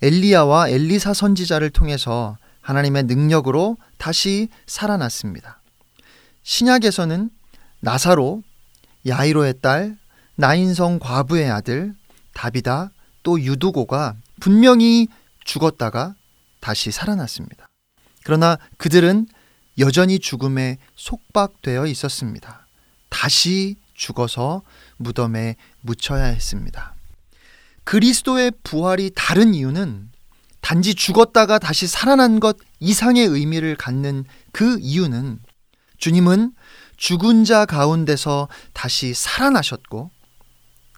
엘리야와 0.00 0.70
엘리사 0.70 1.12
선지자를 1.12 1.68
통해서 1.68 2.38
하나님의 2.62 3.04
능력으로 3.04 3.76
다시 3.98 4.48
살아났습니다. 4.66 5.59
신약에서는 6.42 7.30
나사로, 7.80 8.42
야이로의 9.06 9.54
딸, 9.60 9.96
나인성 10.36 10.98
과부의 10.98 11.50
아들, 11.50 11.94
다비다, 12.34 12.90
또 13.22 13.40
유두고가 13.40 14.16
분명히 14.40 15.08
죽었다가 15.44 16.14
다시 16.60 16.90
살아났습니다. 16.90 17.68
그러나 18.24 18.58
그들은 18.76 19.26
여전히 19.78 20.18
죽음에 20.18 20.78
속박되어 20.96 21.86
있었습니다. 21.86 22.66
다시 23.08 23.76
죽어서 23.94 24.62
무덤에 24.96 25.56
묻혀야 25.82 26.24
했습니다. 26.24 26.94
그리스도의 27.84 28.52
부활이 28.62 29.10
다른 29.14 29.54
이유는 29.54 30.10
단지 30.60 30.94
죽었다가 30.94 31.58
다시 31.58 31.86
살아난 31.86 32.40
것 32.40 32.56
이상의 32.78 33.26
의미를 33.26 33.76
갖는 33.76 34.24
그 34.52 34.78
이유는 34.80 35.40
주님은 36.00 36.52
죽은 36.96 37.44
자 37.44 37.64
가운데서 37.64 38.48
다시 38.72 39.14
살아나셨고 39.14 40.10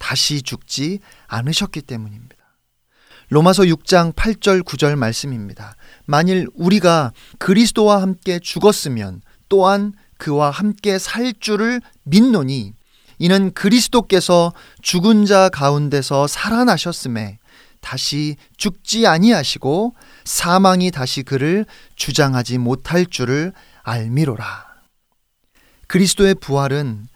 다시 0.01 0.43
죽지 0.43 1.01
않으셨기 1.29 1.83
때문입니다. 1.83 2.37
로마서 3.29 3.63
6장 3.65 4.15
8절 4.15 4.63
9절 4.65 4.97
말씀입니다. 4.97 5.77
만일 6.07 6.49
우리가 6.55 7.13
그리스도와 7.39 8.03
함께 8.03 8.39
죽었으면 8.39 9.23
또한 9.49 9.93
그와 10.19 10.51
함께 10.51 10.99
살 10.99 11.33
줄을 11.39 11.81
믿노니 12.05 12.75
이는 13.19 13.53
그리스도께서 13.55 14.53
죽은 14.83 15.27
자 15.27 15.49
가운데서 15.49 16.27
살아나셨음에 16.27 17.39
다시 17.81 18.37
죽지 18.57 19.07
아니하시고 19.07 19.95
사망이 20.25 20.91
다시 20.91 21.23
그를 21.23 21.65
주장하지 21.97 22.59
못할 22.59 23.07
줄을 23.07 23.53
알미로라. 23.83 24.72
그리스도의 25.93 26.37
부활은 26.37 27.07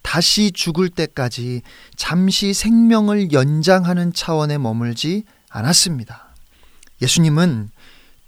다시 0.00 0.52
죽을 0.52 0.88
때까지 0.88 1.62
잠시 1.96 2.54
생명을 2.54 3.32
연장하는 3.32 4.12
차원에 4.12 4.58
머물지 4.58 5.24
않았습니다. 5.50 6.32
예수님은 7.00 7.70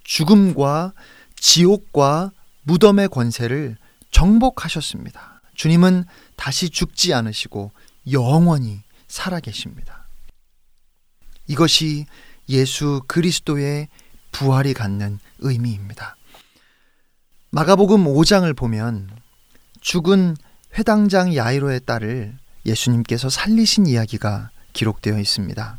죽음과 0.03 0.95
지옥과 1.37 2.33
무덤의 2.65 3.09
권세를 3.09 3.77
정복하셨습니다. 4.11 5.41
주님은 5.55 6.07
다시 6.35 6.71
죽지 6.71 7.15
않으시고 7.15 7.71
영원히 8.11 8.83
살아계십니다. 9.07 10.09
이것이 11.47 12.07
예수 12.49 13.01
그리스도의 13.07 13.87
부활이 14.33 14.75
갖는 14.75 15.21
의미입니다. 15.39 16.17
마가복음 17.51 18.07
5장을 18.07 18.57
보면 18.57 19.23
죽은 19.85 20.35
회당장 20.79 21.37
야이로의 21.37 21.81
딸을 21.85 22.35
예수님께서 22.65 23.29
살리신 23.29 23.87
이야기가 23.87 24.51
기록되어 24.73 25.19
있습니다. 25.19 25.79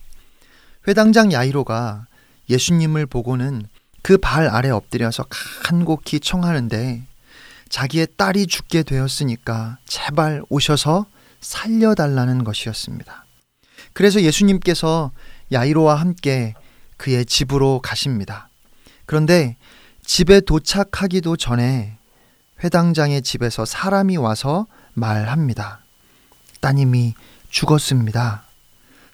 회당장 0.88 1.34
야이로가 1.34 2.06
예수님을 2.48 3.08
보고는 3.08 3.66
그 4.04 4.20
발 4.20 4.48
아래 4.48 4.70
엎드려서 4.70 5.26
간곡히 5.64 6.20
청하는데 6.20 7.08
자기의 7.70 8.08
딸이 8.16 8.46
죽게 8.46 8.84
되었으니까 8.84 9.80
제발 9.88 10.44
오셔서 10.50 11.08
살려달라는 11.42 12.44
것이었습니다. 12.44 13.26
그래서 13.94 14.22
예수님께서 14.22 15.12
야이로와 15.52 15.96
함께 15.96 16.54
그의 16.98 17.26
집으로 17.26 17.82
가십니다. 17.82 18.50
그런데 19.08 19.58
집에 20.06 20.42
도착하기도 20.42 21.38
전에 21.38 21.95
회당장의 22.64 23.22
집에서 23.22 23.66
사람이 23.66 24.18
와서 24.18 24.68
말합니다. 24.94 25.82
따님이 26.62 27.14
죽었습니다. 27.50 28.44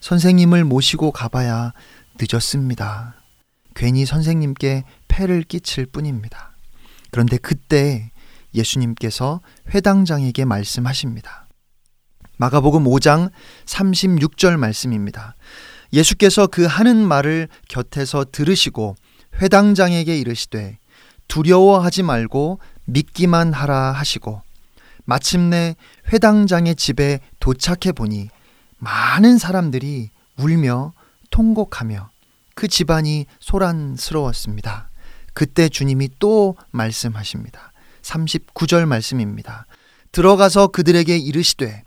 선생님을 0.00 0.64
모시고 0.64 1.12
가봐야 1.12 1.72
늦었습니다. 2.20 3.14
괜히 3.74 4.04
선생님께 4.04 4.84
폐를 5.08 5.42
끼칠 5.42 5.86
뿐입니다. 5.86 6.56
그런데 7.10 7.36
그때 7.36 8.10
예수님께서 8.54 9.40
회당장에게 9.74 10.44
말씀하십니다. 10.44 11.46
마가복음 12.38 12.84
5장 12.84 13.30
36절 13.66 14.56
말씀입니다. 14.56 15.36
예수께서 15.92 16.46
그 16.46 16.64
하는 16.64 16.96
말을 16.96 17.48
곁에서 17.68 18.24
들으시고 18.30 18.96
회당장에게 19.40 20.18
이르시되 20.18 20.78
두려워하지 21.28 22.02
말고 22.02 22.60
믿기만 22.84 23.52
하라 23.52 23.92
하시고 23.92 24.42
마침내 25.04 25.76
회당장의 26.12 26.76
집에 26.76 27.20
도착해 27.40 27.92
보니 27.92 28.28
많은 28.78 29.38
사람들이 29.38 30.10
울며 30.36 30.92
통곡하며 31.30 32.10
그 32.54 32.68
집안이 32.68 33.26
소란스러웠습니다. 33.40 34.90
그때 35.34 35.68
주님이 35.68 36.10
또 36.18 36.56
말씀하십니다. 36.70 37.72
39절 38.02 38.86
말씀입니다. 38.86 39.66
들어가서 40.10 40.68
그들에게 40.68 41.16
이르시되 41.16 41.82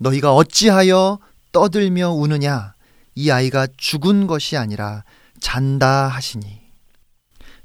너희가 0.00 0.34
어찌하여 0.34 1.18
떠들며 1.52 2.10
우느냐 2.12 2.74
이 3.14 3.30
아이가 3.30 3.66
죽은 3.76 4.26
것이 4.26 4.56
아니라 4.56 5.04
잔다 5.40 6.08
하시니 6.08 6.60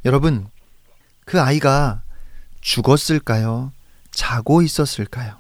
여러분 0.06 0.48
그 1.26 1.40
아이가 1.40 2.03
죽었을까요? 2.64 3.72
자고 4.12 4.62
있었을까요? 4.62 5.38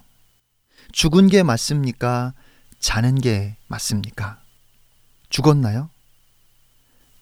죽은 0.91 1.27
게 1.27 1.41
맞습니까? 1.41 2.33
자는 2.79 3.15
게 3.15 3.55
맞습니까? 3.67 4.39
죽었나요? 5.29 5.89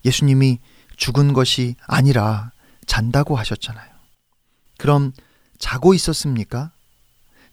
예수님이 0.04 0.58
죽은 0.96 1.32
것이 1.32 1.76
아니라 1.86 2.50
잔다고 2.86 3.36
하셨잖아요. 3.36 3.90
그럼 4.76 5.12
자고 5.58 5.94
있었습니까? 5.94 6.72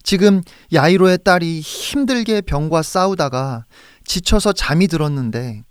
지금 0.02 0.42
야이로의 0.72 1.18
딸이 1.24 1.60
힘들게 1.60 2.40
병과 2.40 2.82
싸우다가 2.82 3.64
지쳐서 4.04 4.52
잠이 4.52 4.88
들었는데 4.88 5.62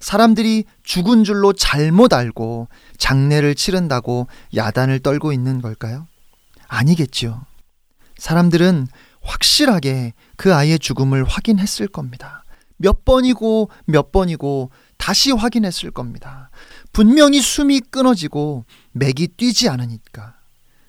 사람들이 0.00 0.64
죽은 0.82 1.24
줄로 1.24 1.52
잘못 1.54 2.12
알고 2.12 2.68
장례를 2.98 3.54
치른다고 3.54 4.28
야단을 4.54 5.00
떨고 5.00 5.32
있는 5.32 5.62
걸까요? 5.62 6.06
아니겠지요. 6.68 7.44
사람들은 8.18 8.88
확실하게 9.22 10.14
그 10.36 10.54
아이의 10.54 10.78
죽음을 10.78 11.24
확인했을 11.24 11.88
겁니다. 11.88 12.44
몇 12.76 13.04
번이고 13.04 13.70
몇 13.86 14.12
번이고 14.12 14.70
다시 14.98 15.32
확인했을 15.32 15.90
겁니다. 15.90 16.50
분명히 16.92 17.40
숨이 17.40 17.80
끊어지고 17.80 18.64
맥이 18.92 19.28
뛰지 19.28 19.68
않으니까. 19.68 20.34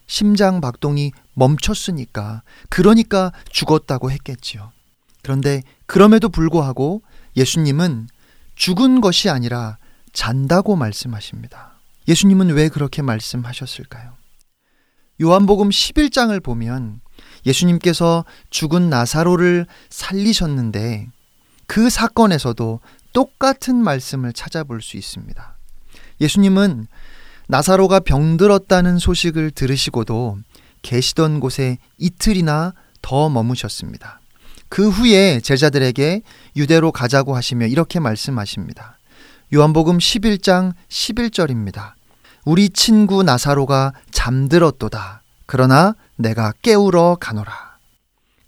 심장 0.06 0.62
박동이 0.62 1.12
멈췄으니까. 1.34 2.44
그러니까 2.70 3.32
죽었다고 3.52 4.12
했겠지요. 4.12 4.72
그런데 5.22 5.62
그럼에도 5.86 6.30
불구하고 6.30 7.02
예수님은 7.36 8.08
죽은 8.56 9.02
것이 9.02 9.30
아니라 9.30 9.78
잔다고 10.14 10.76
말씀하십니다. 10.76 11.74
예수님은 12.08 12.50
왜 12.52 12.70
그렇게 12.70 13.02
말씀하셨을까요? 13.02 14.17
요한복음 15.22 15.70
11장을 15.70 16.44
보면 16.44 17.02
예수님께서 17.46 18.26
죽은 18.50 18.90
나사로를 18.90 19.66
살리셨는데 19.90 21.10
그 21.66 21.90
사건에서도 21.90 22.80
똑같은 23.14 23.76
말씀을 23.76 24.34
찾아볼 24.34 24.82
수 24.82 24.98
있습니다. 24.98 25.58
예수님은 26.22 26.88
나사로가 27.48 28.00
병들었다는 28.02 29.00
소식을 29.00 29.52
들으시고도 29.52 30.38
계시던 30.82 31.40
곳에 31.40 31.78
이틀이나 31.98 32.74
더 33.02 33.30
머무셨습니다. 33.30 34.20
그 34.70 34.90
후에 34.90 35.40
제자들에게 35.40 36.22
유대로 36.58 36.92
가자고 36.92 37.36
하시며 37.36 37.68
이렇게 37.68 38.00
말씀하십니다. 38.00 38.98
요한복음 39.54 39.98
11장 39.98 40.74
11절입니다. 40.90 41.97
우리 42.48 42.70
친구 42.70 43.24
나사로가 43.24 43.92
잠들었도다. 44.12 45.22
그러나 45.48 45.96
내가 46.16 46.54
깨우러 46.62 47.18
가노라. 47.20 47.78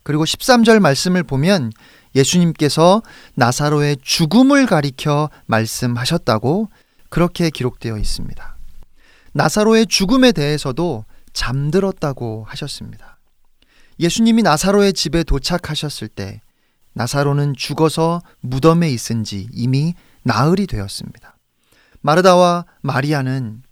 그리고 0.03 0.23
13절 0.23 0.79
말씀을 0.79 1.23
보면 1.23 1.73
예수님께서 2.15 3.01
나사로의 3.35 3.97
죽음을 4.01 4.67
가리켜 4.67 5.29
말씀하셨다고 5.47 6.69
그렇게 7.09 7.49
기록되어 7.49 7.97
있습니다. 7.97 8.57
나사로의 9.33 9.87
죽음에 9.87 10.31
대해서도 10.31 11.03
잠들었다고 11.33 12.45
하셨습니다. 12.47 13.19
예수님이 13.99 14.43
나사로의 14.43 14.93
집에 14.93 15.25
도착하셨을 15.25 16.07
때 16.07 16.39
나사로는 16.93 17.53
죽어서 17.57 18.21
무덤에 18.39 18.89
있은 18.91 19.25
지 19.25 19.49
이미 19.51 19.93
나흘이 20.23 20.67
되었습니다. 20.67 21.35
마르다와 21.99 22.63
마리아는 22.79 23.63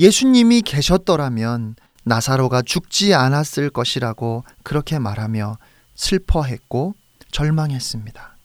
예수님이 0.00 0.62
계셨더라면 0.62 1.76
나사로가 2.04 2.62
죽지 2.62 3.12
않았을 3.12 3.68
것이라고 3.68 4.44
그렇게 4.62 4.98
말하며 4.98 5.58
슬퍼했고 5.94 6.94
절망했습니다. 7.30 8.36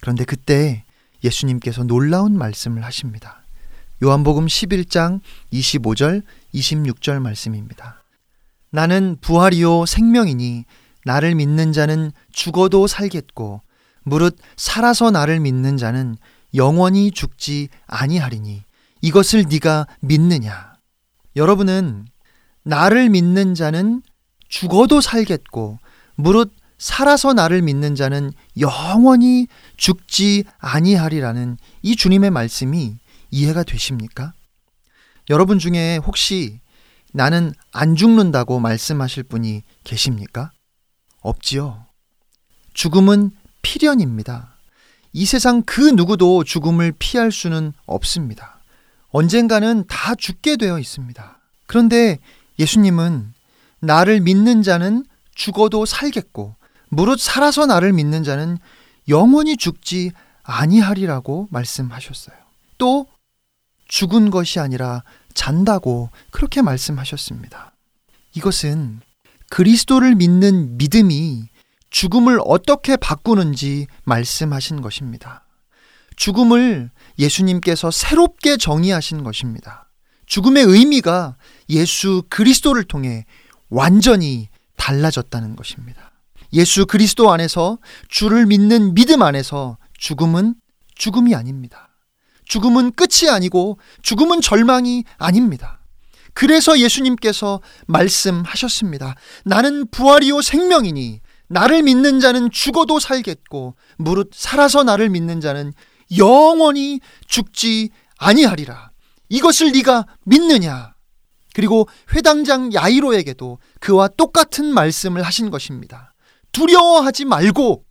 그런데 0.00 0.24
그때 0.24 0.84
예수님께서 1.22 1.84
놀라운 1.84 2.38
말씀을 2.38 2.82
하십니다. 2.82 3.42
요한복음 4.02 4.46
11장 4.46 5.20
25절, 5.52 6.22
26절 6.54 7.20
말씀입니다. 7.20 8.02
나는 8.70 9.18
부활이요 9.20 9.84
생명이니 9.84 10.64
나를 11.04 11.34
믿는 11.34 11.74
자는 11.74 12.12
죽어도 12.32 12.86
살겠고 12.86 13.60
무릇 14.02 14.38
살아서 14.56 15.10
나를 15.10 15.40
믿는 15.40 15.76
자는 15.76 16.16
영원히 16.54 17.10
죽지 17.10 17.68
아니하리니 17.86 18.64
이것을 19.02 19.44
네가 19.50 19.86
믿느냐? 20.00 20.71
여러분은 21.36 22.06
나를 22.62 23.08
믿는 23.08 23.54
자는 23.54 24.02
죽어도 24.48 25.00
살겠고 25.00 25.78
무릇 26.14 26.52
살아서 26.78 27.32
나를 27.32 27.62
믿는 27.62 27.94
자는 27.94 28.32
영원히 28.58 29.46
죽지 29.76 30.44
아니하리라는 30.58 31.56
이 31.82 31.96
주님의 31.96 32.30
말씀이 32.30 32.96
이해가 33.30 33.62
되십니까? 33.62 34.32
여러분 35.30 35.58
중에 35.58 35.98
혹시 35.98 36.60
나는 37.12 37.52
안 37.70 37.94
죽는다고 37.94 38.58
말씀하실 38.58 39.24
분이 39.24 39.62
계십니까? 39.84 40.50
없지요. 41.20 41.86
죽음은 42.74 43.30
필연입니다. 43.62 44.56
이 45.12 45.24
세상 45.24 45.62
그 45.62 45.80
누구도 45.80 46.42
죽음을 46.42 46.92
피할 46.98 47.30
수는 47.30 47.74
없습니다. 47.86 48.51
언젠가는 49.12 49.84
다 49.86 50.14
죽게 50.14 50.56
되어 50.56 50.78
있습니다. 50.78 51.38
그런데 51.66 52.18
예수님은 52.58 53.32
나를 53.80 54.20
믿는 54.20 54.62
자는 54.62 55.04
죽어도 55.34 55.86
살겠고 55.86 56.56
무릇 56.88 57.20
살아서 57.20 57.66
나를 57.66 57.92
믿는 57.92 58.24
자는 58.24 58.58
영원히 59.08 59.56
죽지 59.56 60.12
아니하리라고 60.42 61.48
말씀하셨어요. 61.50 62.36
또 62.78 63.06
죽은 63.88 64.30
것이 64.30 64.58
아니라 64.60 65.02
잔다고 65.34 66.10
그렇게 66.30 66.62
말씀하셨습니다. 66.62 67.72
이것은 68.34 69.00
그리스도를 69.50 70.14
믿는 70.14 70.78
믿음이 70.78 71.48
죽음을 71.90 72.40
어떻게 72.44 72.96
바꾸는지 72.96 73.86
말씀하신 74.04 74.80
것입니다. 74.80 75.44
죽음을 76.16 76.90
예수님께서 77.22 77.90
새롭게 77.90 78.56
정의하신 78.56 79.22
것입니다. 79.22 79.90
죽음의 80.26 80.64
의미가 80.64 81.36
예수 81.70 82.22
그리스도를 82.28 82.84
통해 82.84 83.24
완전히 83.70 84.48
달라졌다는 84.76 85.56
것입니다. 85.56 86.12
예수 86.52 86.86
그리스도 86.86 87.32
안에서 87.32 87.78
주를 88.08 88.46
믿는 88.46 88.94
믿음 88.94 89.22
안에서 89.22 89.78
죽음은 89.98 90.54
죽음이 90.94 91.34
아닙니다. 91.34 91.88
죽음은 92.46 92.92
끝이 92.92 93.30
아니고 93.30 93.78
죽음은 94.02 94.40
절망이 94.40 95.04
아닙니다. 95.16 95.80
그래서 96.34 96.78
예수님께서 96.78 97.60
말씀하셨습니다. 97.86 99.14
나는 99.44 99.86
부활이요 99.90 100.42
생명이니 100.42 101.20
나를 101.48 101.82
믿는 101.82 102.20
자는 102.20 102.50
죽어도 102.50 102.98
살겠고 102.98 103.76
무릇 103.98 104.30
살아서 104.32 104.82
나를 104.82 105.10
믿는 105.10 105.40
자는 105.40 105.72
영원히 106.16 107.00
죽지 107.26 107.90
아니하리라. 108.18 108.90
이것을 109.28 109.72
네가 109.72 110.06
믿느냐? 110.24 110.92
그리고 111.54 111.88
회당장 112.14 112.72
야이로에게도 112.72 113.58
그와 113.80 114.08
똑같은 114.08 114.72
말씀을 114.72 115.22
하신 115.22 115.50
것입니다. 115.50 116.14
두려워하지 116.52 117.24
말고 117.24 117.84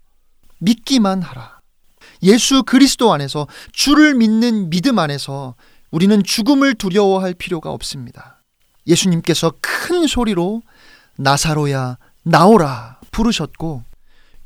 믿기만 0.59 1.21
하라. 1.21 1.59
예수 2.23 2.63
그리스도 2.63 3.11
안에서 3.13 3.47
주를 3.71 4.15
믿는 4.15 4.69
믿음 4.69 4.99
안에서 4.99 5.55
우리는 5.89 6.23
죽음을 6.23 6.75
두려워할 6.75 7.33
필요가 7.33 7.71
없습니다. 7.71 8.43
예수님께서 8.87 9.53
큰 9.61 10.07
소리로 10.07 10.61
나사로야 11.17 11.97
나오라 12.23 12.99
부르셨고 13.11 13.83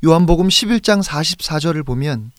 요한복음 0.04 0.48
11장 0.48 1.02
44절을 1.02 1.84
보면 1.84 2.32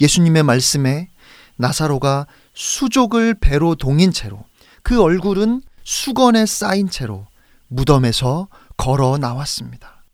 예수님의 0.00 0.42
말씀에 0.42 1.08
나사로가 1.56 2.26
수족을 2.54 3.34
배로 3.34 3.74
동인 3.74 4.12
채로 4.12 4.44
그 4.82 5.02
얼굴은 5.02 5.62
수건에 5.84 6.46
쌓인 6.46 6.88
채로 6.88 7.26
무덤에서 7.68 8.48
걸어 8.76 9.18
나왔습니다. 9.18 10.04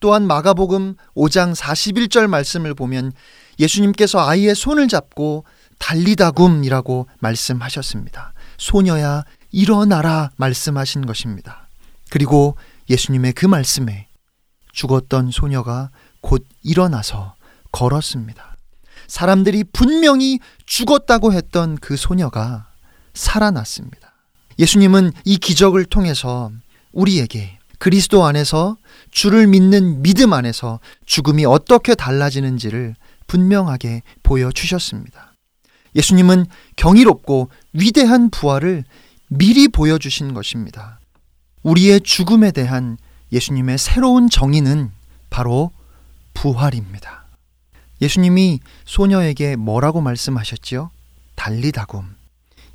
또한 0.00 0.26
마가복음 0.26 0.96
5장 1.14 1.54
41절 1.54 2.26
말씀을 2.26 2.74
보면 2.74 3.12
예수님께서 3.58 4.18
아이의 4.18 4.54
손을 4.54 4.88
잡고 4.88 5.44
달리다굼이라고 5.78 7.06
말씀하셨습니다. 7.20 8.34
소녀야 8.58 9.24
일어나라 9.50 10.30
말씀하신 10.36 11.06
것입니다. 11.06 11.68
그리고 12.10 12.56
예수님의 12.90 13.32
그 13.32 13.46
말씀에 13.46 14.08
죽었던 14.72 15.30
소녀가 15.30 15.90
곧 16.20 16.46
일어나서 16.62 17.34
걸었습니다. 17.70 18.51
사람들이 19.12 19.64
분명히 19.74 20.38
죽었다고 20.64 21.34
했던 21.34 21.76
그 21.76 21.98
소녀가 21.98 22.70
살아났습니다. 23.12 24.14
예수님은 24.58 25.12
이 25.26 25.36
기적을 25.36 25.84
통해서 25.84 26.50
우리에게 26.92 27.58
그리스도 27.78 28.24
안에서 28.24 28.78
주를 29.10 29.46
믿는 29.48 30.00
믿음 30.00 30.32
안에서 30.32 30.80
죽음이 31.04 31.44
어떻게 31.44 31.94
달라지는지를 31.94 32.94
분명하게 33.26 34.00
보여주셨습니다. 34.22 35.34
예수님은 35.94 36.46
경이롭고 36.76 37.50
위대한 37.74 38.30
부활을 38.30 38.82
미리 39.28 39.68
보여주신 39.68 40.32
것입니다. 40.32 41.00
우리의 41.62 42.00
죽음에 42.00 42.50
대한 42.50 42.96
예수님의 43.30 43.76
새로운 43.76 44.30
정의는 44.30 44.90
바로 45.28 45.70
부활입니다. 46.32 47.21
예수님이 48.02 48.58
소녀에게 48.84 49.54
뭐라고 49.54 50.00
말씀하셨지요? 50.00 50.90
달리다굼. 51.36 52.04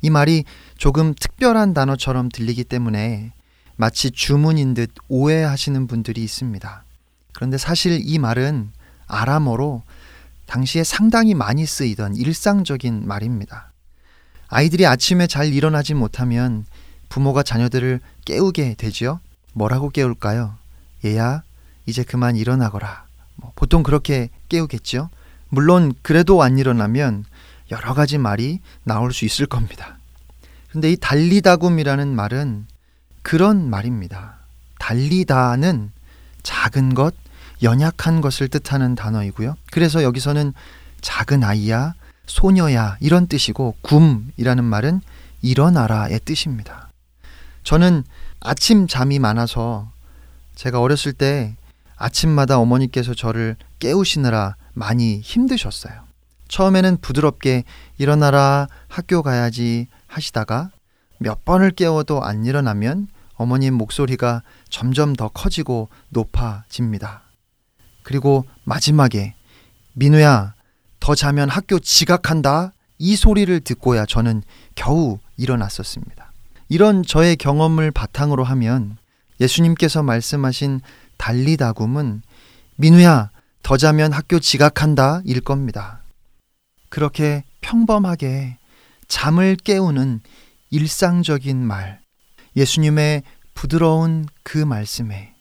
이 0.00 0.08
말이 0.08 0.44
조금 0.78 1.14
특별한 1.14 1.74
단어처럼 1.74 2.30
들리기 2.30 2.64
때문에 2.64 3.32
마치 3.76 4.10
주문인 4.10 4.72
듯 4.72 4.90
오해하시는 5.08 5.86
분들이 5.86 6.24
있습니다. 6.24 6.82
그런데 7.34 7.58
사실 7.58 8.00
이 8.02 8.18
말은 8.18 8.72
아람어로 9.06 9.82
당시에 10.46 10.82
상당히 10.82 11.34
많이 11.34 11.66
쓰이던 11.66 12.16
일상적인 12.16 13.06
말입니다. 13.06 13.72
아이들이 14.48 14.86
아침에 14.86 15.26
잘 15.26 15.52
일어나지 15.52 15.92
못하면 15.92 16.64
부모가 17.10 17.42
자녀들을 17.42 18.00
깨우게 18.24 18.76
되지요. 18.78 19.20
뭐라고 19.52 19.90
깨울까요? 19.90 20.54
얘야, 21.04 21.42
이제 21.84 22.02
그만 22.02 22.34
일어나거라. 22.36 23.04
뭐 23.36 23.52
보통 23.54 23.82
그렇게 23.82 24.30
깨우겠죠. 24.48 25.10
물론 25.48 25.94
그래도 26.02 26.42
안 26.42 26.58
일어나면 26.58 27.24
여러 27.70 27.94
가지 27.94 28.18
말이 28.18 28.60
나올 28.84 29.12
수 29.12 29.24
있을 29.24 29.46
겁니다. 29.46 29.98
근데 30.70 30.90
이 30.92 30.96
달리다굼이라는 30.96 32.14
말은 32.14 32.66
그런 33.22 33.68
말입니다. 33.68 34.38
달리다는 34.78 35.90
작은 36.42 36.94
것, 36.94 37.14
연약한 37.62 38.20
것을 38.20 38.48
뜻하는 38.48 38.94
단어이고요. 38.94 39.56
그래서 39.70 40.02
여기서는 40.02 40.52
작은 41.00 41.44
아이야, 41.44 41.94
소녀야 42.26 42.96
이런 43.00 43.26
뜻이고 43.26 43.76
굼이라는 43.82 44.64
말은 44.64 45.00
일어나라의 45.42 46.20
뜻입니다. 46.24 46.90
저는 47.64 48.04
아침 48.40 48.86
잠이 48.86 49.18
많아서 49.18 49.90
제가 50.54 50.80
어렸을 50.80 51.12
때 51.12 51.56
아침마다 51.96 52.58
어머니께서 52.58 53.14
저를 53.14 53.56
깨우시느라 53.78 54.56
많이 54.78 55.20
힘드셨어요. 55.20 56.04
처음에는 56.48 56.98
부드럽게 57.02 57.64
일어나라 57.98 58.68
학교 58.86 59.22
가야지 59.22 59.88
하시다가 60.06 60.70
몇 61.18 61.44
번을 61.44 61.72
깨워도 61.72 62.22
안 62.22 62.46
일어나면 62.46 63.08
어머님 63.34 63.74
목소리가 63.74 64.42
점점 64.70 65.14
더 65.14 65.28
커지고 65.28 65.88
높아집니다. 66.10 67.22
그리고 68.02 68.44
마지막에 68.64 69.34
민우야 69.94 70.54
더 71.00 71.14
자면 71.14 71.48
학교 71.48 71.78
지각한다 71.78 72.72
이 72.98 73.16
소리를 73.16 73.60
듣고야 73.60 74.06
저는 74.06 74.42
겨우 74.74 75.18
일어났었습니다. 75.36 76.32
이런 76.68 77.02
저의 77.02 77.36
경험을 77.36 77.90
바탕으로 77.90 78.44
하면 78.44 78.96
예수님께서 79.40 80.02
말씀하신 80.02 80.80
달리다굼은 81.16 82.22
민우야 82.76 83.30
더 83.68 83.76
자면 83.76 84.14
학교 84.14 84.40
지각한다 84.40 85.20
일 85.26 85.42
겁니다. 85.42 86.00
그렇게 86.88 87.44
평범하게 87.60 88.56
잠을 89.08 89.56
깨우는 89.56 90.22
일상적인 90.70 91.58
말, 91.66 92.00
예수님의 92.56 93.24
부드러운 93.52 94.24
그 94.42 94.56
말씀에 94.56 95.34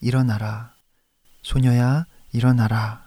일어나라. 0.00 0.74
소녀야, 1.42 2.06
일어나라. 2.30 3.04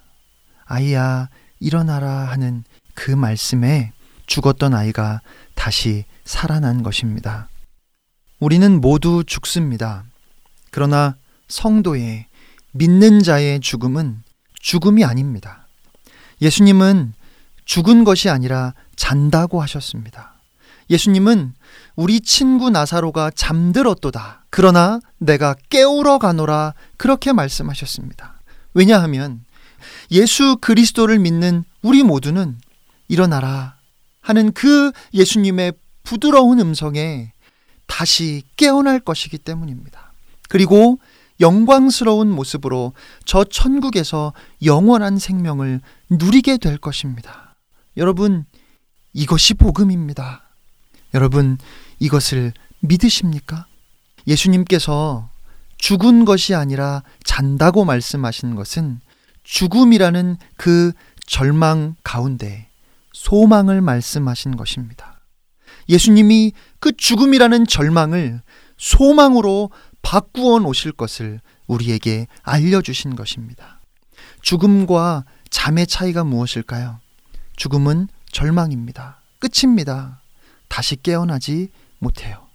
아이야, 0.66 1.30
일어나라 1.62 2.26
하는 2.26 2.66
그 2.96 3.12
말씀에 3.12 3.94
죽었던 4.26 4.74
아이가 4.74 5.22
다시 5.54 6.04
살아난 6.26 6.84
것입니다. 6.84 7.48
우리는 8.42 8.82
모두 8.82 9.24
죽습니다. 9.26 10.04
그러나 10.70 11.16
성도의 11.48 12.28
믿는 12.74 13.24
자의 13.24 13.62
죽음은 13.62 14.25
죽음이 14.66 15.04
아닙니다. 15.06 15.68
예수님은 16.42 17.14
죽은 17.66 18.04
것이 18.04 18.32
아니라 18.32 18.74
잔다고 18.96 19.62
하셨습니다. 19.62 20.34
예수님은 20.90 21.54
우리 21.96 22.20
친구 22.20 22.72
나사로가 22.72 23.30
잠들었도다. 23.30 24.46
그러나 24.50 25.00
내가 25.20 25.54
깨우러 25.70 26.18
가노라. 26.18 26.74
그렇게 26.98 27.32
말씀하셨습니다. 27.32 28.42
왜냐하면 28.74 29.46
예수 30.10 30.58
그리스도를 30.60 31.20
믿는 31.20 31.64
우리 31.84 32.02
모두는 32.02 32.58
일어나라 33.08 33.78
하는 34.20 34.52
그 34.52 34.92
예수님의 35.14 35.74
부드러운 36.02 36.60
음성에 36.60 37.34
다시 37.86 38.42
깨어날 38.58 39.00
것이기 39.00 39.38
때문입니다. 39.38 40.12
그리고 40.50 40.98
영광스러운 41.40 42.30
모습으로 42.30 42.94
저 43.26 43.44
천국에서 43.44 44.34
영원한 44.64 45.18
생명을 45.18 45.82
누리게 46.10 46.58
될 46.58 46.78
것입니다. 46.78 47.56
여러분, 47.98 48.46
이것이 49.14 49.54
복음입니다. 49.54 50.44
여러분, 51.14 51.58
이것을 52.00 52.54
믿으십니까? 52.82 53.68
예수님께서 54.28 55.30
죽은 55.78 56.26
것이 56.26 56.56
아니라 56.56 57.04
잔다고 57.24 57.86
말씀하신 57.86 58.56
것은 58.56 59.00
죽음이라는 59.44 60.38
그 60.58 60.92
절망 61.26 61.96
가운데 62.04 62.70
소망을 63.14 63.82
말씀하신 63.82 64.58
것입니다. 64.58 65.22
예수님이 65.88 66.54
그 66.80 66.96
죽음이라는 66.96 67.68
절망을 67.68 68.42
소망으로 68.78 69.70
바꾸어 70.06 70.60
놓으실 70.60 70.92
것을 70.92 71.42
우리에게 71.66 72.28
알려주신 72.44 73.16
것입니다. 73.16 73.80
죽음과 74.44 75.26
잠의 75.50 75.88
차이가 75.88 76.24
무엇일까요? 76.24 77.00
죽음은 77.56 78.08
절망입니다. 78.32 79.20
끝입니다. 79.40 80.22
다시 80.68 80.96
깨어나지 80.96 81.70
못해요. 81.98 82.46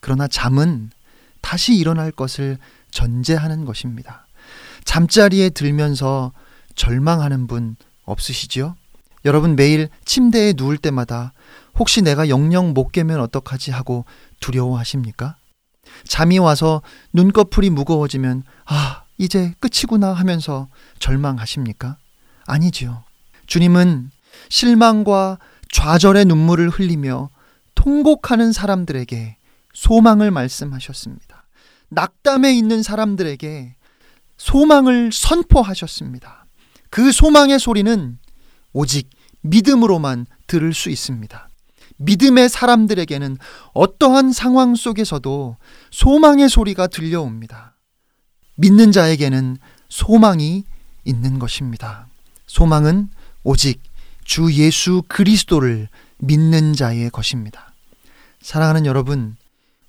그러나 0.00 0.26
잠은 0.26 0.90
다시 1.40 1.76
일어날 1.76 2.10
것을 2.10 2.58
전제하는 2.90 3.64
것입니다. 3.64 4.26
잠자리에 4.84 5.50
들면서 5.50 6.32
절망하는 6.74 7.46
분 7.46 7.76
없으시지요? 8.06 8.74
여러분 9.24 9.54
매일 9.54 9.88
침대에 10.04 10.54
누울 10.56 10.76
때마다 10.78 11.32
혹시 11.78 12.02
내가 12.02 12.28
영영 12.28 12.74
못 12.74 12.90
깨면 12.90 13.20
어떡하지 13.20 13.70
하고 13.70 14.04
두려워하십니까? 14.40 15.36
잠이 16.06 16.38
와서 16.38 16.82
눈꺼풀이 17.12 17.70
무거워지면 17.70 18.44
아, 18.66 19.02
이제 19.18 19.52
끝이구나 19.60 20.12
하면서 20.12 20.68
절망하십니까? 20.98 21.96
아니지요. 22.46 23.04
주님은 23.46 24.10
실망과 24.48 25.38
좌절의 25.72 26.24
눈물을 26.26 26.70
흘리며 26.70 27.30
통곡하는 27.74 28.52
사람들에게 28.52 29.36
소망을 29.72 30.30
말씀하셨습니다. 30.30 31.44
낙담에 31.90 32.52
있는 32.52 32.82
사람들에게 32.82 33.74
소망을 34.36 35.10
선포하셨습니다. 35.12 36.46
그 36.90 37.12
소망의 37.12 37.58
소리는 37.58 38.18
오직 38.72 39.10
믿음으로만 39.42 40.26
들을 40.46 40.74
수 40.74 40.90
있습니다. 40.90 41.47
믿음의 41.98 42.48
사람들에게는 42.48 43.38
어떠한 43.74 44.32
상황 44.32 44.74
속에서도 44.74 45.56
소망의 45.90 46.48
소리가 46.48 46.86
들려옵니다. 46.86 47.76
믿는 48.56 48.92
자에게는 48.92 49.58
소망이 49.88 50.64
있는 51.04 51.38
것입니다. 51.38 52.08
소망은 52.46 53.08
오직 53.44 53.80
주 54.24 54.52
예수 54.52 55.02
그리스도를 55.08 55.88
믿는 56.18 56.74
자의 56.74 57.08
것입니다. 57.10 57.72
사랑하는 58.40 58.86
여러분, 58.86 59.36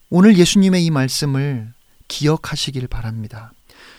오늘 0.10 0.38
예수님의 0.38 0.86
이 0.86 0.92
말씀을 0.92 1.74
기억하시길 2.08 2.88
바랍니다. 2.88 3.52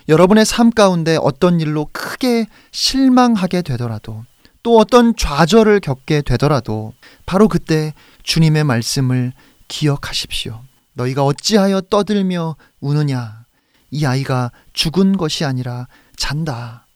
여러분의 0.08 0.44
삶 0.44 0.70
가운데 0.70 1.16
어떤 1.20 1.60
일로 1.60 1.88
크게 1.92 2.46
실망하게 2.72 3.62
되더라도 3.62 4.24
또 4.62 4.78
어떤 4.78 5.14
좌절을 5.16 5.80
겪게 5.80 6.22
되더라도 6.22 6.92
바로 7.26 7.48
그때 7.48 7.94
주님의 8.22 8.64
말씀을 8.64 9.32
기억하십시오. 9.68 10.60
너희가 10.94 11.24
어찌하여 11.24 11.82
떠들며 11.82 12.56
우느냐? 12.80 13.44
이 13.90 14.04
아이가 14.04 14.50
죽은 14.72 15.16
것이 15.16 15.44
아니라 15.44 15.86
잔다. 16.16 16.86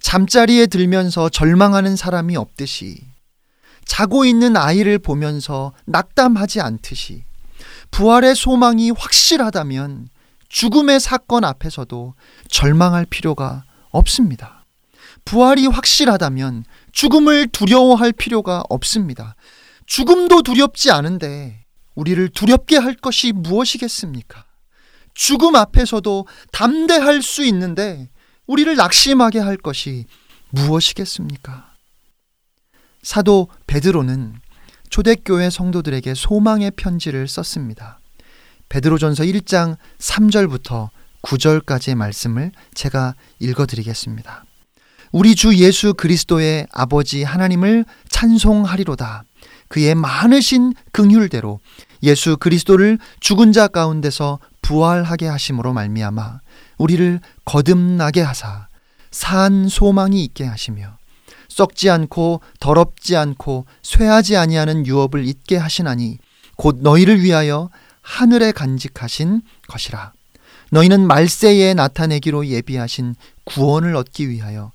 잠자리에 0.00 0.66
들면서 0.66 1.28
절망하는 1.28 1.96
사람이 1.96 2.36
없듯이 2.36 2.98
자고 3.84 4.24
있는 4.24 4.56
아이를 4.56 4.98
보면서 4.98 5.72
낙담하지 5.86 6.60
않듯이 6.60 7.24
부활의 7.90 8.34
소망이 8.34 8.90
확실하다면 8.90 10.08
죽음의 10.48 11.00
사건 11.00 11.44
앞에서도 11.44 12.14
절망할 12.48 13.06
필요가 13.06 13.64
없습니다. 13.90 14.64
부활이 15.24 15.66
확실하다면 15.66 16.64
죽음을 16.92 17.48
두려워할 17.48 18.12
필요가 18.12 18.62
없습니다. 18.68 19.34
죽음도 19.86 20.42
두렵지 20.42 20.90
않은데 20.90 21.64
우리를 21.94 22.28
두렵게 22.30 22.76
할 22.76 22.94
것이 22.94 23.32
무엇이겠습니까? 23.32 24.44
죽음 25.14 25.56
앞에서도 25.56 26.26
담대할 26.52 27.22
수 27.22 27.44
있는데 27.44 28.08
우리를 28.46 28.74
낙심하게 28.76 29.38
할 29.38 29.56
것이 29.56 30.06
무엇이겠습니까? 30.50 31.74
사도 33.02 33.48
베드로는 33.66 34.40
초대교회 34.90 35.50
성도들에게 35.50 36.14
소망의 36.14 36.72
편지를 36.72 37.28
썼습니다. 37.28 38.00
베드로전서 38.68 39.24
1장 39.24 39.76
3절부터 39.98 40.90
9절까지의 41.22 41.94
말씀을 41.94 42.52
제가 42.74 43.14
읽어 43.38 43.66
드리겠습니다. 43.66 44.44
우리 45.12 45.34
주 45.34 45.56
예수 45.56 45.92
그리스도의 45.94 46.68
아버지 46.70 47.24
하나님을 47.24 47.84
찬송하리로다. 48.10 49.24
그의 49.66 49.96
많으신 49.96 50.72
긍휼대로 50.92 51.58
예수 52.04 52.36
그리스도를 52.36 52.98
죽은 53.18 53.52
자 53.52 53.66
가운데서 53.66 54.38
부활하게 54.62 55.26
하심으로 55.26 55.72
말미암아 55.72 56.40
우리를 56.78 57.20
거듭나게 57.44 58.20
하사 58.20 58.68
산 59.10 59.68
소망이 59.68 60.22
있게 60.24 60.44
하시며 60.44 60.96
썩지 61.48 61.90
않고 61.90 62.40
더럽지 62.60 63.16
않고 63.16 63.66
쇠하지 63.82 64.36
아니하는 64.36 64.86
유업을 64.86 65.26
잊게 65.26 65.56
하시나니 65.56 66.18
곧 66.56 66.78
너희를 66.80 67.22
위하여 67.22 67.70
하늘에 68.02 68.52
간직하신 68.52 69.42
것이라 69.68 70.12
너희는 70.70 71.06
말세에 71.06 71.74
나타내기로 71.74 72.46
예비하신 72.46 73.16
구원을 73.44 73.96
얻기 73.96 74.28
위하여 74.28 74.70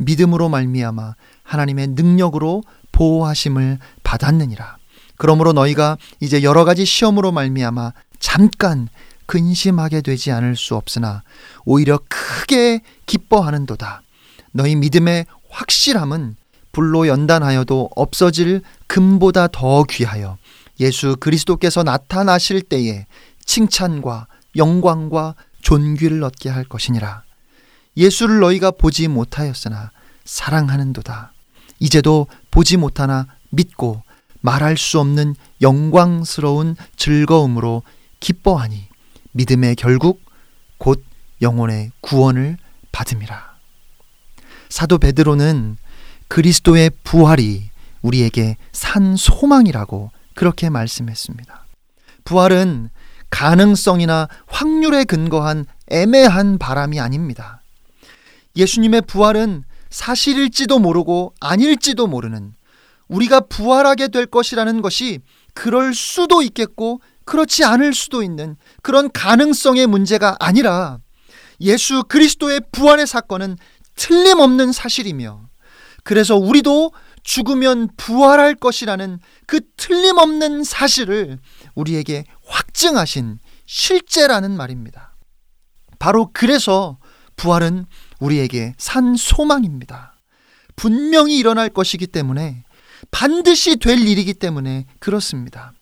믿음으로 0.00 0.48
말미암아 0.48 1.14
하나님의 1.42 1.88
능력으로 1.88 2.62
보호하심을 2.92 3.78
받았느니라. 4.02 4.76
그러므로 5.16 5.52
너희가 5.52 5.96
이제 6.20 6.42
여러 6.42 6.64
가지 6.64 6.84
시험으로 6.84 7.30
말미암아 7.32 7.92
잠깐 8.18 8.88
근심하게 9.26 10.00
되지 10.00 10.32
않을 10.32 10.56
수 10.56 10.74
없으나 10.74 11.22
오히려 11.64 12.00
크게 12.08 12.80
기뻐하는도다. 13.06 14.02
너희 14.52 14.74
믿음의 14.74 15.26
확실함은 15.50 16.36
불로 16.72 17.06
연단하여도 17.06 17.90
없어질 17.94 18.62
금보다 18.86 19.48
더 19.48 19.84
귀하여 19.84 20.38
예수 20.80 21.16
그리스도께서 21.20 21.82
나타나실 21.82 22.62
때에 22.62 23.06
칭찬과 23.44 24.26
영광과 24.56 25.34
존귀를 25.62 26.24
얻게 26.24 26.48
할 26.48 26.64
것이니라. 26.64 27.22
예수를 27.96 28.40
너희가 28.40 28.70
보지 28.70 29.08
못하였으나 29.08 29.90
사랑하는도다. 30.24 31.32
이제도 31.78 32.26
보지 32.50 32.76
못하나 32.76 33.26
믿고 33.50 34.02
말할 34.40 34.76
수 34.76 35.00
없는 35.00 35.34
영광스러운 35.60 36.76
즐거움으로 36.96 37.82
기뻐하니 38.20 38.88
믿음의 39.32 39.76
결국 39.76 40.22
곧 40.78 41.04
영혼의 41.42 41.90
구원을 42.00 42.56
받음이라. 42.92 43.50
사도 44.68 44.98
베드로는 44.98 45.76
그리스도의 46.28 46.90
부활이 47.02 47.70
우리에게 48.02 48.56
산 48.72 49.16
소망이라고 49.16 50.10
그렇게 50.34 50.70
말씀했습니다. 50.70 51.66
부활은 52.24 52.90
가능성이나 53.30 54.28
확률에 54.46 55.04
근거한 55.04 55.66
애매한 55.88 56.58
바람이 56.58 57.00
아닙니다. 57.00 57.59
예수님의 58.56 59.02
부활은 59.02 59.64
사실일지도 59.90 60.78
모르고 60.78 61.34
아닐지도 61.40 62.06
모르는 62.06 62.54
우리가 63.08 63.40
부활하게 63.40 64.08
될 64.08 64.26
것이라는 64.26 64.82
것이 64.82 65.20
그럴 65.54 65.94
수도 65.94 66.42
있겠고 66.42 67.00
그렇지 67.24 67.64
않을 67.64 67.92
수도 67.92 68.22
있는 68.22 68.56
그런 68.82 69.10
가능성의 69.10 69.86
문제가 69.86 70.36
아니라 70.38 70.98
예수 71.60 72.04
그리스도의 72.04 72.62
부활의 72.72 73.06
사건은 73.06 73.56
틀림없는 73.96 74.72
사실이며 74.72 75.48
그래서 76.04 76.36
우리도 76.36 76.92
죽으면 77.22 77.88
부활할 77.96 78.54
것이라는 78.54 79.18
그 79.46 79.60
틀림없는 79.76 80.64
사실을 80.64 81.38
우리에게 81.74 82.24
확증하신 82.46 83.38
실제라는 83.66 84.56
말입니다. 84.56 85.16
바로 85.98 86.30
그래서 86.32 86.98
부활은 87.36 87.86
우리에게 88.20 88.74
산 88.78 89.16
소망입니다. 89.16 90.14
분명히 90.76 91.36
일어날 91.36 91.68
것이기 91.68 92.06
때문에 92.06 92.64
반드시 93.10 93.76
될 93.76 93.98
일이기 93.98 94.34
때문에 94.34 94.86
그렇습니다. 94.98 95.72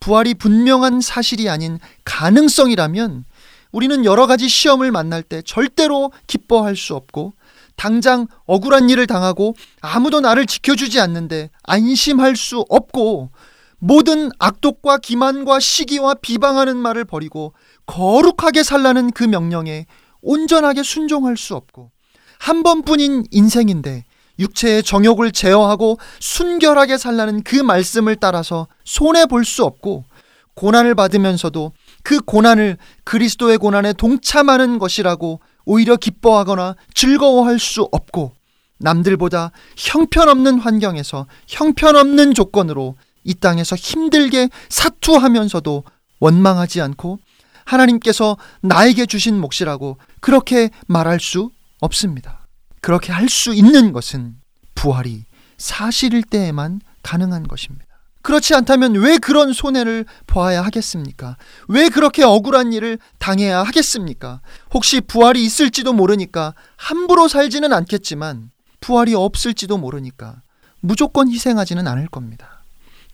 부활이 0.00 0.34
분명한 0.34 1.00
사실이 1.00 1.48
아닌 1.48 1.78
가능성이라면 2.04 3.24
우리는 3.72 4.04
여러 4.04 4.26
가지 4.26 4.48
시험을 4.48 4.90
만날 4.90 5.22
때 5.22 5.42
절대로 5.42 6.10
기뻐할 6.26 6.74
수 6.74 6.94
없고 6.94 7.34
당장 7.76 8.26
억울한 8.46 8.90
일을 8.90 9.06
당하고 9.06 9.54
아무도 9.80 10.20
나를 10.20 10.46
지켜주지 10.46 11.00
않는데 11.00 11.50
안심할 11.62 12.36
수 12.36 12.64
없고 12.68 13.30
모든 13.78 14.30
악독과 14.38 14.98
기만과 14.98 15.60
시기와 15.60 16.14
비방하는 16.14 16.76
말을 16.76 17.04
버리고 17.04 17.54
거룩하게 17.86 18.62
살라는 18.62 19.12
그 19.12 19.24
명령에 19.24 19.86
온전하게 20.22 20.82
순종할 20.82 21.36
수 21.36 21.54
없고 21.54 21.90
한 22.38 22.62
번뿐인 22.62 23.26
인생인데 23.30 24.04
육체의 24.38 24.82
정욕을 24.82 25.32
제어하고 25.32 25.98
순결하게 26.18 26.96
살라는 26.98 27.42
그 27.42 27.56
말씀을 27.56 28.16
따라서 28.16 28.68
손해 28.84 29.26
볼 29.26 29.44
수 29.44 29.64
없고 29.64 30.04
고난을 30.54 30.94
받으면서도 30.94 31.72
그 32.02 32.20
고난을 32.20 32.76
그리스도의 33.04 33.58
고난에 33.58 33.92
동참하는 33.92 34.78
것이라고 34.78 35.40
오히려 35.64 35.96
기뻐하거나 35.96 36.76
즐거워할 36.94 37.58
수 37.58 37.88
없고 37.92 38.32
남들보다 38.78 39.52
형편없는 39.76 40.58
환경에서 40.58 41.26
형편없는 41.46 42.34
조건으로 42.34 42.96
이 43.24 43.34
땅에서 43.34 43.76
힘들게 43.76 44.48
사투하면서도 44.70 45.84
원망하지 46.18 46.80
않고 46.80 47.18
하나님께서 47.72 48.36
나에게 48.62 49.06
주신 49.06 49.40
몫이라고 49.40 49.98
그렇게 50.20 50.70
말할 50.86 51.20
수 51.20 51.50
없습니다. 51.80 52.46
그렇게 52.80 53.12
할 53.12 53.28
수 53.28 53.54
있는 53.54 53.92
것은 53.92 54.36
부활이 54.74 55.24
사실일 55.58 56.22
때에만 56.24 56.80
가능한 57.02 57.46
것입니다. 57.46 57.86
그렇지 58.22 58.54
않다면 58.54 58.94
왜 58.96 59.16
그런 59.18 59.52
손해를 59.52 60.04
보아야 60.26 60.62
하겠습니까? 60.62 61.36
왜 61.68 61.88
그렇게 61.88 62.22
억울한 62.22 62.72
일을 62.72 62.98
당해야 63.18 63.62
하겠습니까? 63.62 64.40
혹시 64.74 65.00
부활이 65.00 65.42
있을지도 65.44 65.92
모르니까 65.94 66.54
함부로 66.76 67.28
살지는 67.28 67.72
않겠지만 67.72 68.50
부활이 68.80 69.14
없을지도 69.14 69.78
모르니까 69.78 70.42
무조건 70.80 71.30
희생하지는 71.30 71.86
않을 71.86 72.08
겁니다. 72.08 72.62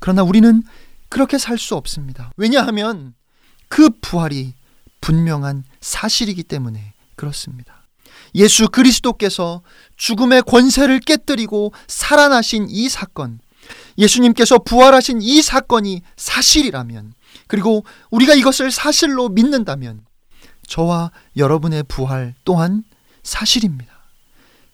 그러나 0.00 0.22
우리는 0.22 0.62
그렇게 1.08 1.38
살 1.38 1.58
수 1.58 1.74
없습니다. 1.76 2.30
왜냐하면 2.36 3.14
그 3.68 3.90
부활이 4.00 4.54
분명한 5.00 5.64
사실이기 5.80 6.42
때문에 6.42 6.94
그렇습니다. 7.14 7.86
예수 8.34 8.68
그리스도께서 8.68 9.62
죽음의 9.96 10.42
권세를 10.42 11.00
깨뜨리고 11.00 11.72
살아나신 11.86 12.66
이 12.68 12.88
사건, 12.88 13.40
예수님께서 13.98 14.58
부활하신 14.58 15.22
이 15.22 15.42
사건이 15.42 16.02
사실이라면, 16.16 17.14
그리고 17.46 17.84
우리가 18.10 18.34
이것을 18.34 18.70
사실로 18.70 19.28
믿는다면, 19.28 20.04
저와 20.66 21.12
여러분의 21.36 21.84
부활 21.84 22.34
또한 22.44 22.84
사실입니다. 23.22 23.92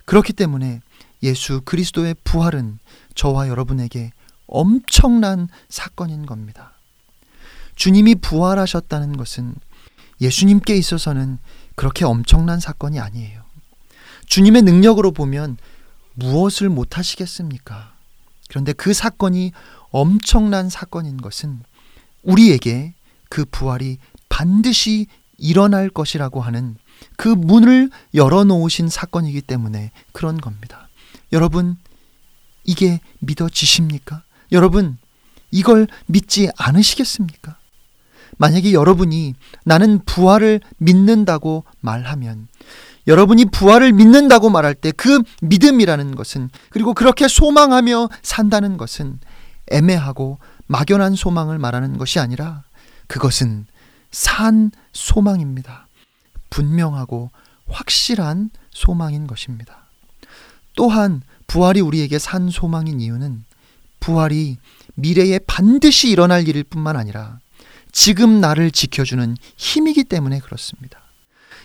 그렇기 0.05 0.33
때문에 0.33 0.81
예수 1.23 1.61
그리스도의 1.65 2.17
부활은 2.25 2.79
저와 3.15 3.49
여러분에게 3.49 4.11
엄청난 4.47 5.49
사건인 5.69 6.27
겁니다. 6.27 6.72
주님이 7.83 8.15
부활하셨다는 8.15 9.17
것은 9.17 9.57
예수님께 10.21 10.77
있어서는 10.77 11.39
그렇게 11.75 12.05
엄청난 12.05 12.61
사건이 12.61 13.01
아니에요. 13.01 13.43
주님의 14.27 14.63
능력으로 14.63 15.11
보면 15.11 15.57
무엇을 16.15 16.69
못 16.69 16.97
하시겠습니까? 16.97 17.93
그런데 18.49 18.73
그 18.73 18.93
사건이 18.93 19.51
엄청난 19.91 20.69
사건인 20.69 21.17
것은 21.17 21.65
우리에게 22.23 22.95
그 23.29 23.45
부활이 23.47 23.99
반드시 24.29 25.09
일어날 25.37 25.91
것이라고 25.91 26.41
하는 26.41 26.77
그 27.17 27.27
문을 27.27 27.91
열어놓으신 28.15 28.91
사건이기 28.91 29.43
때문에 29.43 29.91
그런 30.13 30.41
겁니다. 30.41 30.89
여러분, 31.33 31.77
이게 32.63 33.01
믿어지십니까? 33.19 34.23
여러분, 34.53 34.99
이걸 35.51 35.89
믿지 36.07 36.49
않으시겠습니까? 36.57 37.57
만약에 38.43 38.73
여러분이 38.73 39.35
나는 39.65 40.01
부활을 40.05 40.61
믿는다고 40.79 41.63
말하면 41.79 42.49
여러분이 43.07 43.45
부활을 43.47 43.93
믿는다고 43.93 44.51
말할 44.51 44.75
때 44.75 44.91
그 44.91 45.23
믿음이라는 45.43 46.17
것은 46.17 46.51
그리고 46.71 46.93
그렇게 46.93 47.29
소망하며 47.29 48.09
산다는 48.23 48.79
것은 48.79 49.21
애매하고 49.71 50.39
막연한 50.67 51.15
소망을 51.15 51.59
말하는 51.59 51.99
것이 51.99 52.19
아니라 52.19 52.65
그것은 53.07 53.67
산 54.11 54.73
소망입니다. 54.93 55.87
분명하고 56.51 57.31
확실한 57.69 58.51
소망인 58.73 59.29
것입니다. 59.29 59.85
또한 60.75 61.23
부활이 61.47 61.81
우리에게 61.81 62.19
산 62.19 62.51
소망인 62.51 63.01
이유는 63.01 63.45
부활이 64.01 64.57
미래에 64.97 65.39
반드시 65.47 66.11
일어날 66.11 66.49
일일 66.49 66.65
뿐만 66.65 66.97
아니라 66.97 67.39
지금 67.93 68.41
나를 68.41 68.71
지켜주는 68.71 69.37
힘이기 69.57 70.05
때문에 70.05 70.41
그렇습니다. 70.41 71.01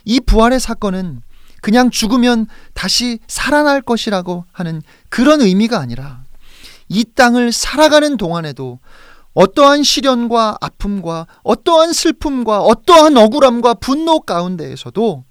이 0.05 0.19
부활의 0.19 0.59
사건은 0.59 1.21
그냥 1.61 1.89
죽으면 1.89 2.47
다시 2.73 3.19
살아날 3.27 3.81
것이라고 3.81 4.45
하는 4.51 4.81
그런 5.09 5.41
의미가 5.41 5.79
아니라 5.79 6.23
이 6.89 7.03
땅을 7.03 7.51
살아가는 7.51 8.17
동안에도 8.17 8.79
어떠한 9.33 9.83
시련과 9.83 10.57
아픔과 10.61 11.27
어떠한 11.43 11.93
슬픔과 11.93 12.61
어떠한 12.61 13.17
억울함과 13.17 13.75
분노 13.75 14.19
가운데에서도 14.21 15.23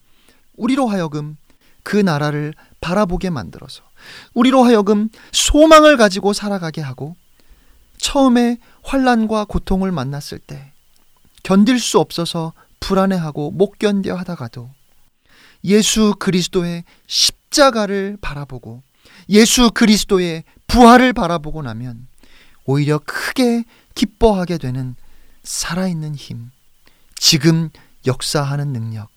우리로 0.56 0.86
하여금 0.86 1.36
그 1.82 1.96
나라를 1.96 2.54
바라보게 2.80 3.30
만들어서 3.30 3.82
우리로 4.34 4.62
하여금 4.64 5.08
소망을 5.32 5.96
가지고 5.96 6.32
살아가게 6.32 6.80
하고 6.80 7.16
처음에 7.98 8.58
환란과 8.82 9.46
고통을 9.46 9.90
만났을 9.90 10.38
때 10.38 10.72
견딜 11.46 11.78
수 11.78 12.00
없어서 12.00 12.54
불안해하고 12.80 13.52
못 13.52 13.78
견뎌 13.78 14.16
하다가도 14.16 14.68
예수 15.62 16.16
그리스도의 16.18 16.82
십자가를 17.06 18.18
바라보고 18.20 18.82
예수 19.28 19.70
그리스도의 19.70 20.42
부활을 20.66 21.12
바라보고 21.12 21.62
나면 21.62 22.08
오히려 22.64 22.98
크게 22.98 23.62
기뻐하게 23.94 24.58
되는 24.58 24.96
살아있는 25.44 26.16
힘, 26.16 26.50
지금 27.14 27.70
역사하는 28.08 28.72
능력, 28.72 29.08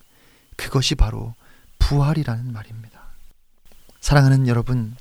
그것이 0.55 0.93
바로 0.93 1.33
부활이라는 1.79 2.53
말입니다. 2.53 3.09
사랑하는 4.01 4.47
여러분, 4.47 4.95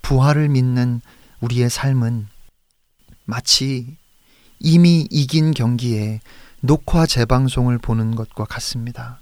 부활을 0.00 0.48
믿는 0.48 1.02
우리의 1.40 1.68
삶은 1.68 2.26
마치 3.26 3.98
이미 4.58 5.06
이긴 5.10 5.52
경기에 5.52 6.20
녹화 6.60 7.06
재방송을 7.06 7.78
보는 7.78 8.14
것과 8.14 8.44
같습니다. 8.44 9.20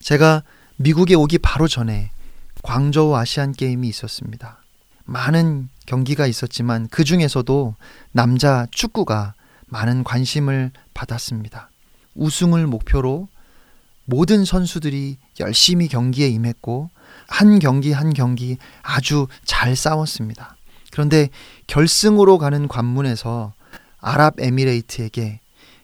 제가 0.00 0.42
미국에 0.76 1.14
오기 1.14 1.38
바로 1.38 1.68
전에 1.68 2.10
광저우 2.62 3.14
아시안 3.14 3.52
게임이 3.52 3.88
있었습니다. 3.88 4.62
많은 5.04 5.68
경기가 5.86 6.26
있었지만 6.26 6.88
그 6.90 7.04
중에서도 7.04 7.74
남자 8.12 8.66
축구가 8.70 9.34
많은 9.66 10.04
관심을 10.04 10.70
받았습니다. 10.94 11.70
우승을 12.14 12.66
목표로 12.66 13.28
모든 14.04 14.44
선수들이 14.44 15.18
열심히 15.38 15.88
경기에 15.88 16.28
임했고 16.28 16.90
한 17.28 17.58
경기 17.58 17.92
한 17.92 18.12
경기 18.12 18.58
아주 18.82 19.26
잘 19.44 19.76
싸웠습니다. 19.76 20.56
그런데 20.90 21.28
결승으로 21.66 22.38
가는 22.38 22.66
관문에서 22.66 23.54
아랍에미레이트에게 24.00 25.40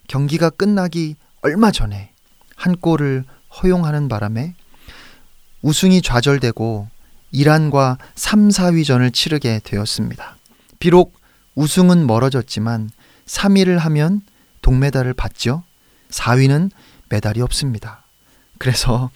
경기가 0.09 0.51
끝나기 0.51 1.17
얼마 1.43 1.71
전에 1.71 2.12
한 2.55 2.77
골을 2.77 3.25
허용하는 3.62 4.09
바람에 4.09 4.55
우승이 5.62 6.03
좌절되고 6.03 6.89
이란과 7.33 7.99
3, 8.14 8.49
4위전을 8.49 9.12
치르게 9.12 9.61
되었습니다. 9.64 10.37
비록 10.79 11.14
우승은 11.55 12.07
멀어졌지만 12.07 12.91
3위를 13.27 13.79
하면 13.79 14.23
동메달을 14.62 15.14
받죠. 15.14 15.64
4위는 16.11 16.71
메달이 17.09 17.41
없습니다. 17.43 18.05
그래서 18.59 19.11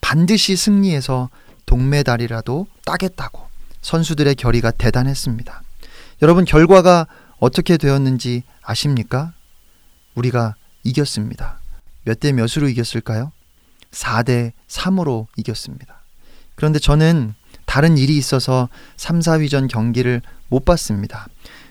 반드시 0.00 0.56
승리해서 0.56 1.28
동메달이라도 1.66 2.66
따겠다고 2.84 3.46
선수들의 3.82 4.34
결의가 4.36 4.70
대단했습니다. 4.70 5.62
여러분 6.22 6.44
결과가 6.44 7.06
어떻게 7.38 7.76
되었는지 7.76 8.42
아십니까? 8.62 9.32
우리가 10.14 10.54
이겼습니다. 10.84 11.60
몇 12.04 12.20
대 12.20 12.32
몇으로 12.32 12.68
이겼을까요? 12.68 13.32
4대 13.90 14.52
3으로 14.68 15.26
이겼습니다. 15.36 16.02
그런데 16.54 16.78
저는 16.78 17.34
다른 17.66 17.98
일이 17.98 18.16
있어서 18.16 18.68
3, 18.96 19.20
4위전 19.20 19.68
경기를 19.68 20.22
못 20.48 20.64
봤습니다. 20.64 21.26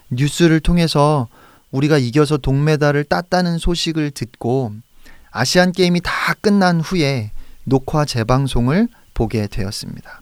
뉴스를 0.10 0.60
통해서 0.60 1.28
우리가 1.72 1.98
이겨서 1.98 2.38
동메달을 2.38 3.06
땄다는 3.06 3.58
소식을 3.58 4.12
듣고 4.12 4.74
아시안 5.32 5.72
게임이 5.72 6.02
다 6.02 6.34
끝난 6.42 6.80
후에 6.80 7.32
녹화 7.64 8.06
재방송을 8.06 8.88
보게 9.14 9.48
되었습니다. 9.48 10.22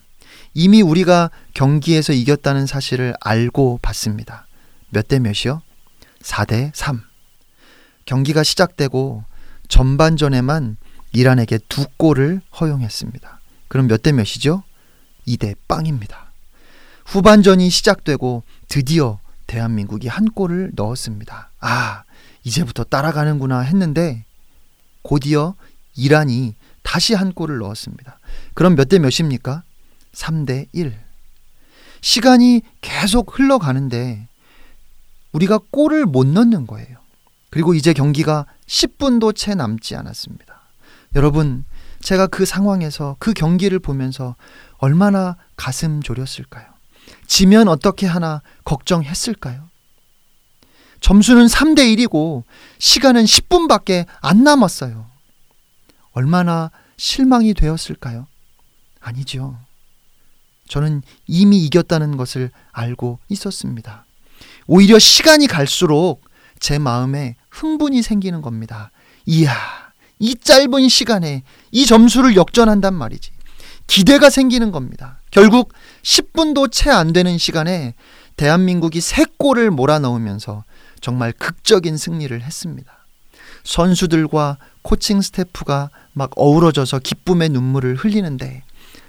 이미 0.54 0.82
우리가 0.82 1.32
경기에서 1.54 2.14
이겼다는 2.14 2.66
사실을 2.68 3.14
알고 3.20 3.80
봤습니다. 3.82 4.43
몇 4.94 5.08
대 5.08 5.20
몇이요? 5.20 5.62
4대 6.22 6.72
3. 6.74 7.02
경기가 8.06 8.44
시작되고 8.44 9.24
전반전에만 9.68 10.78
이란에게 11.14 11.60
두 11.68 11.86
골을 11.98 12.42
허용했습니다. 12.60 13.40
그럼 13.68 13.88
몇 13.88 13.98
대 14.04 14.12
몇이죠? 14.12 14.64
2대 15.28 15.56
빵입니다. 15.68 16.32
후반전이 17.06 17.70
시작되고 17.70 18.44
드디어 18.68 19.20
대한민국이 19.48 20.08
한 20.08 20.26
골을 20.26 20.72
넣었습니다. 20.76 21.50
아, 21.60 22.04
이제부터 22.44 22.84
따라가는구나 22.84 23.60
했는데 23.62 24.26
곧이어 25.02 25.56
이란이 25.96 26.56
다시 26.84 27.14
한 27.14 27.34
골을 27.34 27.58
넣었습니다. 27.60 28.20
그럼 28.54 28.76
몇 28.76 28.86
대 28.90 29.00
몇입니까? 29.00 29.64
3대 30.14 30.68
1. 30.72 30.94
시간이 32.02 32.62
계속 32.82 33.38
흘러가는데 33.40 34.28
우리가 35.34 35.60
골을 35.72 36.06
못 36.06 36.26
넣는 36.26 36.66
거예요. 36.68 36.98
그리고 37.50 37.74
이제 37.74 37.94
경기가 37.94 38.46
10분도 38.68 39.36
채 39.36 39.54
남지 39.54 39.96
않았습니다. 39.96 40.62
여러분, 41.16 41.66
제가 42.02 42.28
그 42.28 42.46
상황에서 42.46 43.16
그 43.20 43.34
경기를 43.34 43.80
보면서 43.80 44.36
얼마나 44.78 45.38
가슴 45.56 46.02
졸였을까요? 46.02 46.66
지면 47.28 47.68
어떻게 47.68 48.08
하나 48.08 48.42
걱정했을까요? 48.64 49.70
점수는 51.02 51.48
3대 51.48 51.96
1이고 51.96 52.44
시간은 52.80 53.26
10분밖에 53.26 54.06
안 54.22 54.44
남았어요. 54.44 55.06
얼마나 56.14 56.72
실망이 56.98 57.54
되었을까요? 57.54 58.28
아니죠. 59.00 59.58
저는 60.70 61.02
이미 61.28 61.64
이겼다는 61.66 62.18
것을 62.18 62.52
알고 62.72 63.20
있었습니다. 63.30 64.06
오히려 64.68 65.00
시간이 65.00 65.48
갈수록 65.48 66.22
제 66.60 66.80
마음에 66.80 67.36
흥분이 67.50 68.02
생기는 68.02 68.42
겁니다. 68.42 68.92
이야, 69.26 69.54
이 70.20 70.36
짧은 70.36 70.90
시간에 70.90 71.44
이 71.72 71.86
점수를 71.86 72.36
역전한단 72.36 72.94
말이지. 72.94 73.32
기대가 73.88 74.30
생기는 74.30 74.72
겁니다. 74.72 75.20
결국 75.32 75.74
10분도 76.04 76.72
채 76.72 76.90
안 76.90 77.12
되는 77.12 77.38
시간에 77.38 77.96
대한민국이 78.38 79.00
3골을 79.00 79.70
몰아넣으면서 79.70 80.64
정말 81.02 81.34
극적인 81.34 81.98
승리를 81.98 82.42
했습니다. 82.42 82.92
선수들과 83.64 84.58
코칭 84.82 85.22
스태프가 85.22 85.90
막 86.14 86.32
어우러져서 86.36 87.00
기쁨의 87.00 87.50
눈물을 87.50 87.96
흘리는데 87.96 88.64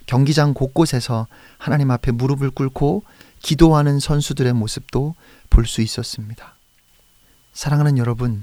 경기장 0.07 0.55
곳곳에서 0.55 1.27
하나님 1.59 1.91
앞에 1.91 2.13
무릎을 2.13 2.51
꿇고 2.51 3.05
기도하는 3.45 4.01
선수들의 4.01 4.55
모습도 4.55 5.15
볼 5.51 5.67
수 5.67 5.83
있었습니다. 5.83 6.55
사랑하는 7.53 7.99
여러분, 7.99 8.43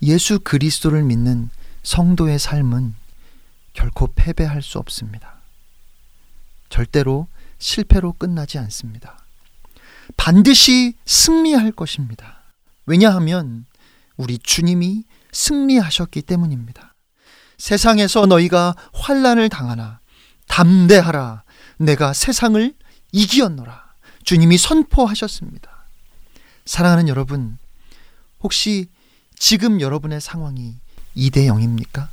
예수 0.00 0.40
그리스도를 0.40 1.04
믿는 1.04 1.50
성도의 1.82 2.38
삶은 2.38 2.94
결코 3.74 4.12
패배할 4.14 4.62
수 4.62 4.78
없습니다. 4.78 5.36
절대로 6.70 7.28
실패로 7.58 8.14
끝나지 8.14 8.58
않습니다. 8.58 9.18
반드시 10.16 10.94
승리할 11.04 11.72
것입니다. 11.72 12.40
왜냐하면 12.86 13.66
우리 14.16 14.38
주님이 14.38 15.04
승리하셨기 15.32 16.22
때문입니다. 16.22 16.94
세상에서 17.58 18.24
너희가 18.26 18.74
환란을 18.94 19.50
당하나 19.50 20.00
담대하라 20.48 21.44
내가 21.76 22.12
세상을 22.14 22.74
이기었노라 23.12 23.92
주님이 24.24 24.58
선포하셨습니다. 24.58 25.70
사랑하는 26.64 27.08
여러분 27.08 27.58
혹시 28.42 28.86
지금 29.36 29.80
여러분의 29.80 30.20
상황이 30.20 30.76
2대 31.16 31.46
0입니까? 31.46 32.08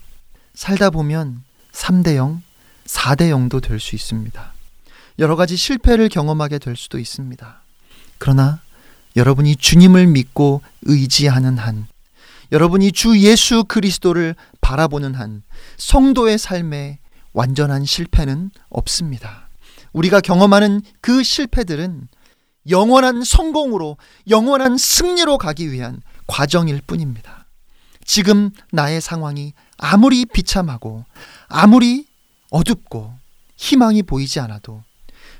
살다 0.54 0.90
보면 0.90 1.44
3대 1.72 2.16
0, 2.16 2.42
4대 2.86 3.30
0도 3.30 3.62
될 3.62 3.80
수 3.80 3.96
있습니다. 3.96 4.54
여러 5.20 5.36
가지 5.36 5.56
실패를 5.56 6.10
경험하게 6.10 6.60
될 6.60 6.76
수도 6.76 6.98
있습니다. 6.98 7.62
그러나 8.18 8.62
여러분이 9.16 9.58
주님을 9.58 10.08
믿고 10.08 10.62
의지하는 10.84 11.58
한, 11.58 11.88
여러분이 12.52 12.92
주 12.92 13.20
예수 13.20 13.64
그리스도를 13.66 14.36
바라보는 14.62 15.14
한, 15.16 15.44
성도의 15.78 16.38
삶에 16.38 17.00
완전한 17.34 17.86
실패는 17.86 18.50
없습니다. 18.70 19.49
우리가 19.94 20.22
경험하는 20.22 20.82
그 21.02 21.24
실패들은 21.24 22.08
영원한 22.70 23.24
성공으로, 23.24 23.98
영원한 24.30 24.78
승리로 24.78 25.38
가기 25.38 25.72
위한 25.72 26.02
과정일 26.28 26.82
뿐입니다. 26.86 27.46
지금 28.06 28.52
나의 28.72 29.02
상황이 29.02 29.54
아무리 29.78 30.26
비참하고, 30.26 31.06
아무리 31.48 32.06
어둡고, 32.52 33.14
희망이 33.56 34.04
보이지 34.04 34.40
않아도 34.40 34.84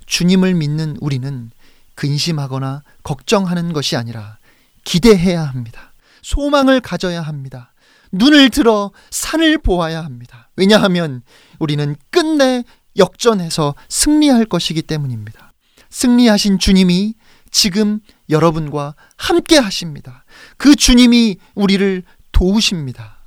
주님을 0.06 0.54
믿는 0.56 0.98
우리는 1.00 1.52
근심하거나 1.96 2.84
걱정하는 3.04 3.74
것이 3.74 3.96
아니라 3.96 4.38
기대해야 4.84 5.44
합니다. 5.44 5.94
소망을 6.22 6.82
가져야 6.82 7.22
합니다. 7.22 7.74
눈을 8.12 8.50
들어 8.50 8.92
산을 9.12 9.60
보아야 9.60 10.04
합니다. 10.04 10.50
왜냐하면 10.56 11.22
우리는 11.60 11.96
끝내 12.10 12.64
역전해서 12.98 13.76
승리할 13.88 14.46
것이기 14.46 14.82
때문입니다. 14.82 15.54
승리하신 15.90 16.60
주님이 16.60 17.16
지금 17.52 18.00
여러분과 18.30 18.96
함께 19.18 19.58
하십니다. 19.58 20.24
그 20.58 20.76
주님이 20.76 21.38
우리를 21.56 22.04
도우십니다. 22.32 23.18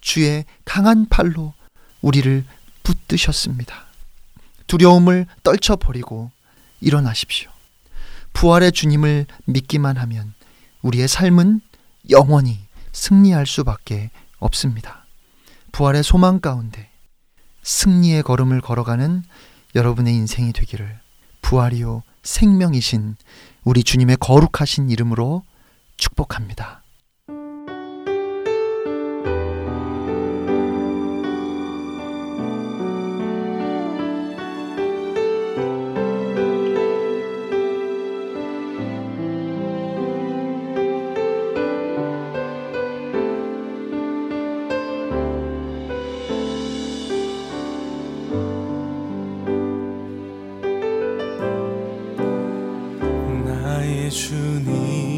주의 0.00 0.44
강한 0.64 1.06
팔로 1.08 1.52
우리를 2.00 2.44
붙드셨습니다. 2.82 3.86
두려움을 4.66 5.26
떨쳐버리고 5.42 6.30
일어나십시오. 6.80 7.50
부활의 8.32 8.72
주님을 8.72 9.26
믿기만 9.46 9.96
하면 9.96 10.34
우리의 10.82 11.08
삶은 11.08 11.60
영원히 12.10 12.58
승리할 12.92 13.46
수밖에 13.46 14.10
없습니다. 14.38 15.06
부활의 15.72 16.04
소망 16.04 16.40
가운데 16.40 16.90
승리의 17.66 18.22
걸음을 18.22 18.60
걸어가는 18.60 19.24
여러분의 19.74 20.14
인생이 20.14 20.52
되기를 20.52 21.00
부활이요 21.42 22.04
생명이신 22.22 23.16
우리 23.64 23.82
주님의 23.82 24.18
거룩하신 24.20 24.88
이름으로 24.88 25.42
축복합니다. 25.96 26.82
하시네 54.06 55.16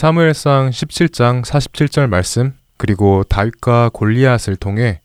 사무엘상 0.00 0.70
17장 0.70 1.44
47절 1.44 2.08
말씀 2.08 2.54
그리고 2.78 3.22
다윗과 3.22 3.90
골리앗을 3.92 4.56
통해 4.56 5.02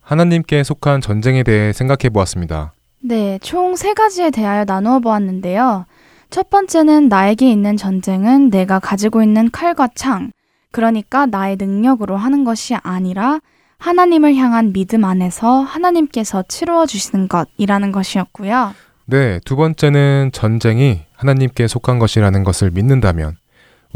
하나님께 0.00 0.62
속한 0.62 1.00
전쟁에 1.00 1.42
대해 1.42 1.72
생각해 1.72 2.10
보았습니다. 2.10 2.72
네, 3.02 3.40
총 3.42 3.74
세 3.74 3.92
가지에 3.92 4.30
대하여 4.30 4.64
나누어 4.64 5.00
보았는데요. 5.00 5.86
첫 6.30 6.48
번째는 6.48 7.08
나에게 7.08 7.50
있는 7.50 7.76
전쟁은 7.76 8.50
내가 8.50 8.78
가지고 8.78 9.20
있는 9.20 9.50
칼과 9.50 9.88
창, 9.96 10.30
그러니까 10.70 11.26
나의 11.26 11.56
능력으로 11.56 12.16
하는 12.16 12.44
것이 12.44 12.76
아니라 12.76 13.40
하나님을 13.78 14.36
향한 14.36 14.72
믿음 14.72 15.04
안에서 15.04 15.62
하나님께서 15.62 16.44
치루어 16.46 16.86
주시는 16.86 17.26
것이라는 17.26 17.90
것이었고요. 17.90 18.74
네, 19.06 19.40
두 19.44 19.56
번째는 19.56 20.30
전쟁이 20.32 21.00
하나님께 21.16 21.66
속한 21.66 21.98
것이라는 21.98 22.44
것을 22.44 22.70
믿는다면 22.70 23.34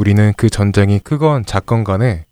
우리는 0.01 0.33
그 0.35 0.49
전쟁이 0.49 0.99
크건 0.99 1.45
작건 1.45 1.85
간에 1.85 2.25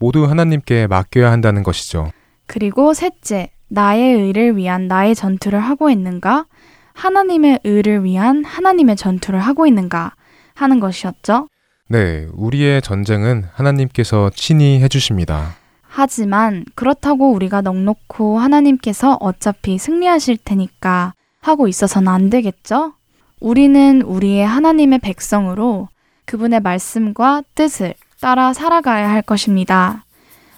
모두 0.00 0.24
하나님께 0.24 0.88
맡겨야 0.88 1.30
한다는 1.30 1.62
것이죠. 1.62 2.10
그리고 2.48 2.94
셋째, 2.94 3.52
나의 3.68 4.14
의를 4.14 4.56
위한 4.56 4.88
나의 4.88 5.14
전투를 5.14 5.60
하고 5.60 5.88
있는가? 5.88 6.46
하나님의 6.94 7.60
의를 7.62 8.02
위한 8.02 8.44
하나님의 8.44 8.96
전투를 8.96 9.38
하고 9.38 9.68
있는가? 9.68 10.16
하는 10.54 10.80
것이었죠. 10.80 11.46
네, 11.88 12.26
우리의 12.32 12.82
전쟁은 12.82 13.44
하나님께서 13.52 14.30
친히 14.34 14.80
해주십니다. 14.80 15.54
하지만 15.82 16.64
그렇다고 16.74 17.30
우리가 17.30 17.60
넉넉고 17.60 18.40
하나님께서 18.40 19.16
어차피 19.20 19.78
승리하실 19.78 20.38
테니까 20.44 21.14
하고 21.40 21.68
있어서는 21.68 22.08
안 22.08 22.30
되겠죠? 22.30 22.94
우리는 23.38 24.02
우리의 24.02 24.44
하나님의 24.44 24.98
백성으로 24.98 25.86
그분의 26.32 26.60
말씀과 26.60 27.42
뜻을 27.54 27.92
따라 28.18 28.54
살아가야 28.54 29.10
할 29.10 29.20
것입니다. 29.20 30.06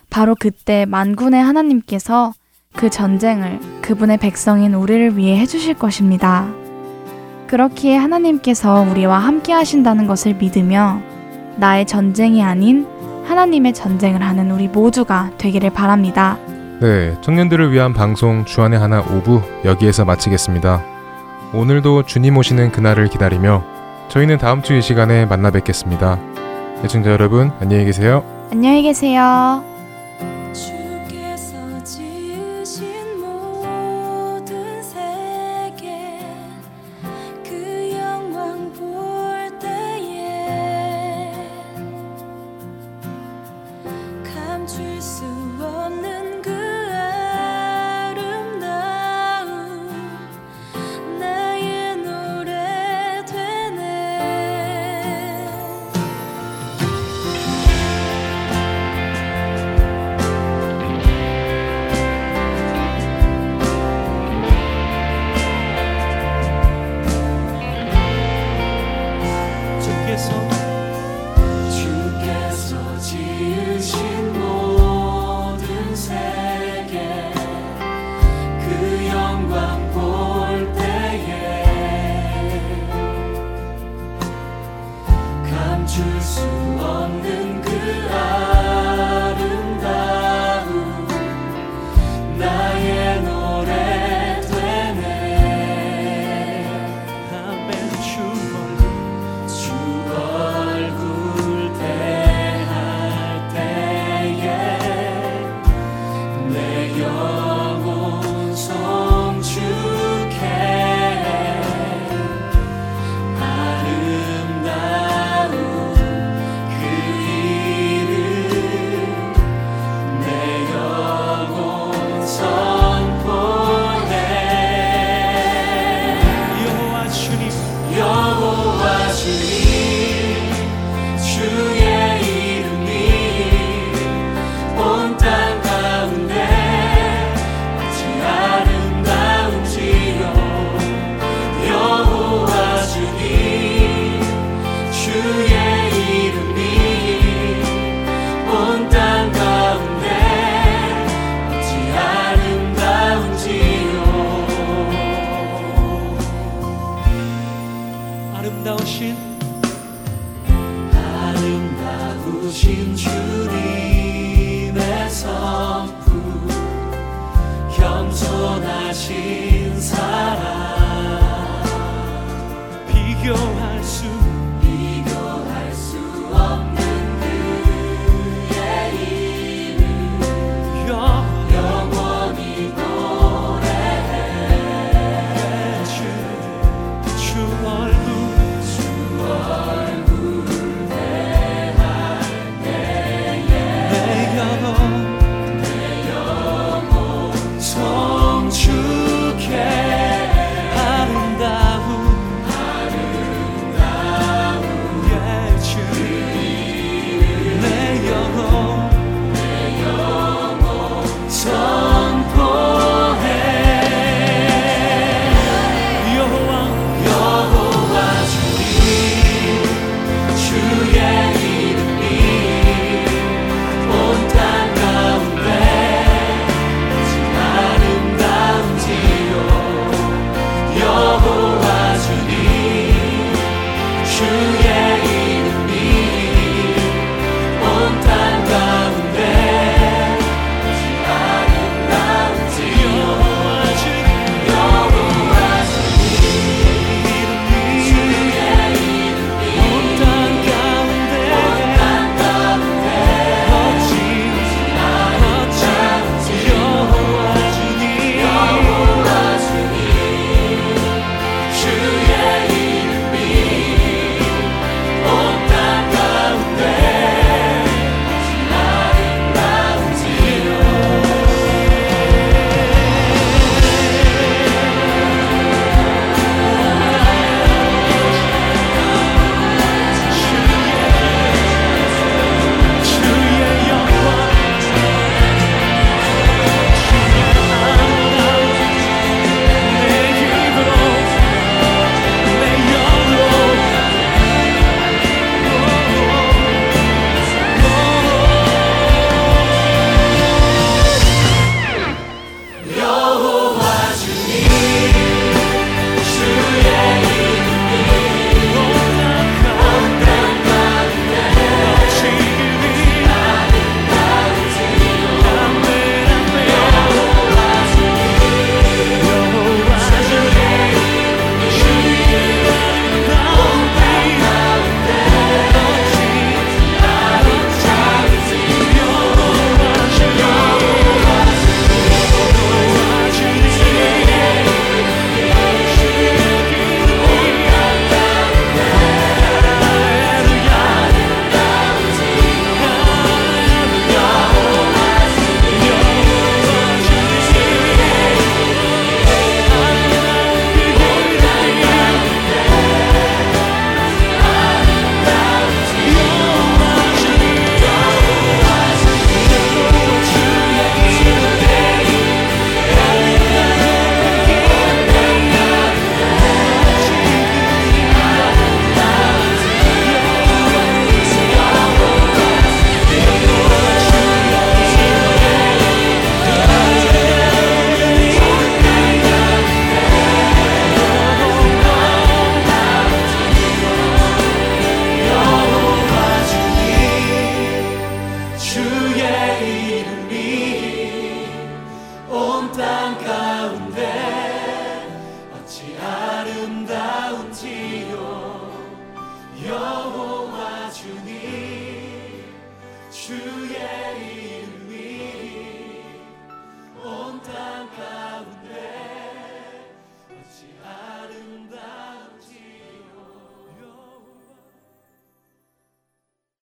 바로 0.09 0.37
그때 0.39 0.85
만군의 0.85 1.43
하나님께서 1.43 2.33
그 2.77 2.89
전쟁을 2.89 3.59
그분의 3.83 4.19
백성인 4.19 4.75
우리를 4.75 5.17
위해 5.17 5.37
해주실 5.41 5.75
것입니다. 5.75 6.47
그렇기에 7.49 7.97
하나님께서 7.97 8.83
우리와 8.83 9.19
함께 9.19 9.53
하신다는 9.53 10.07
것을 10.07 10.35
믿으며 10.35 11.01
나의 11.57 11.89
전쟁이 11.89 12.45
아닌 12.45 12.87
하나님의 13.27 13.75
전쟁을 13.75 14.23
하는 14.23 14.53
우리 14.53 14.69
모두가 14.69 15.33
되기를 15.39 15.71
바랍니다. 15.71 16.39
네, 16.81 17.21
청년들을 17.21 17.73
위한 17.73 17.93
방송 17.93 18.45
주안의 18.45 18.79
하나 18.79 19.03
5부 19.03 19.65
여기에서 19.65 20.05
마치겠습니다. 20.05 20.85
오늘도 21.53 22.05
주님 22.05 22.37
오시는 22.37 22.71
그날을 22.71 23.09
기다리며 23.09 23.74
저희는 24.15 24.39
다음 24.39 24.63
주 24.63 24.75
이 24.75 24.81
시간에 24.81 25.27
만나 25.27 25.51
뵙겠습니다. 25.51 26.21
애청자 26.85 27.11
여러분, 27.11 27.51
안녕히 27.61 27.85
계세요. 27.85 28.23
안녕히 28.53 28.83
계세요. 28.83 29.65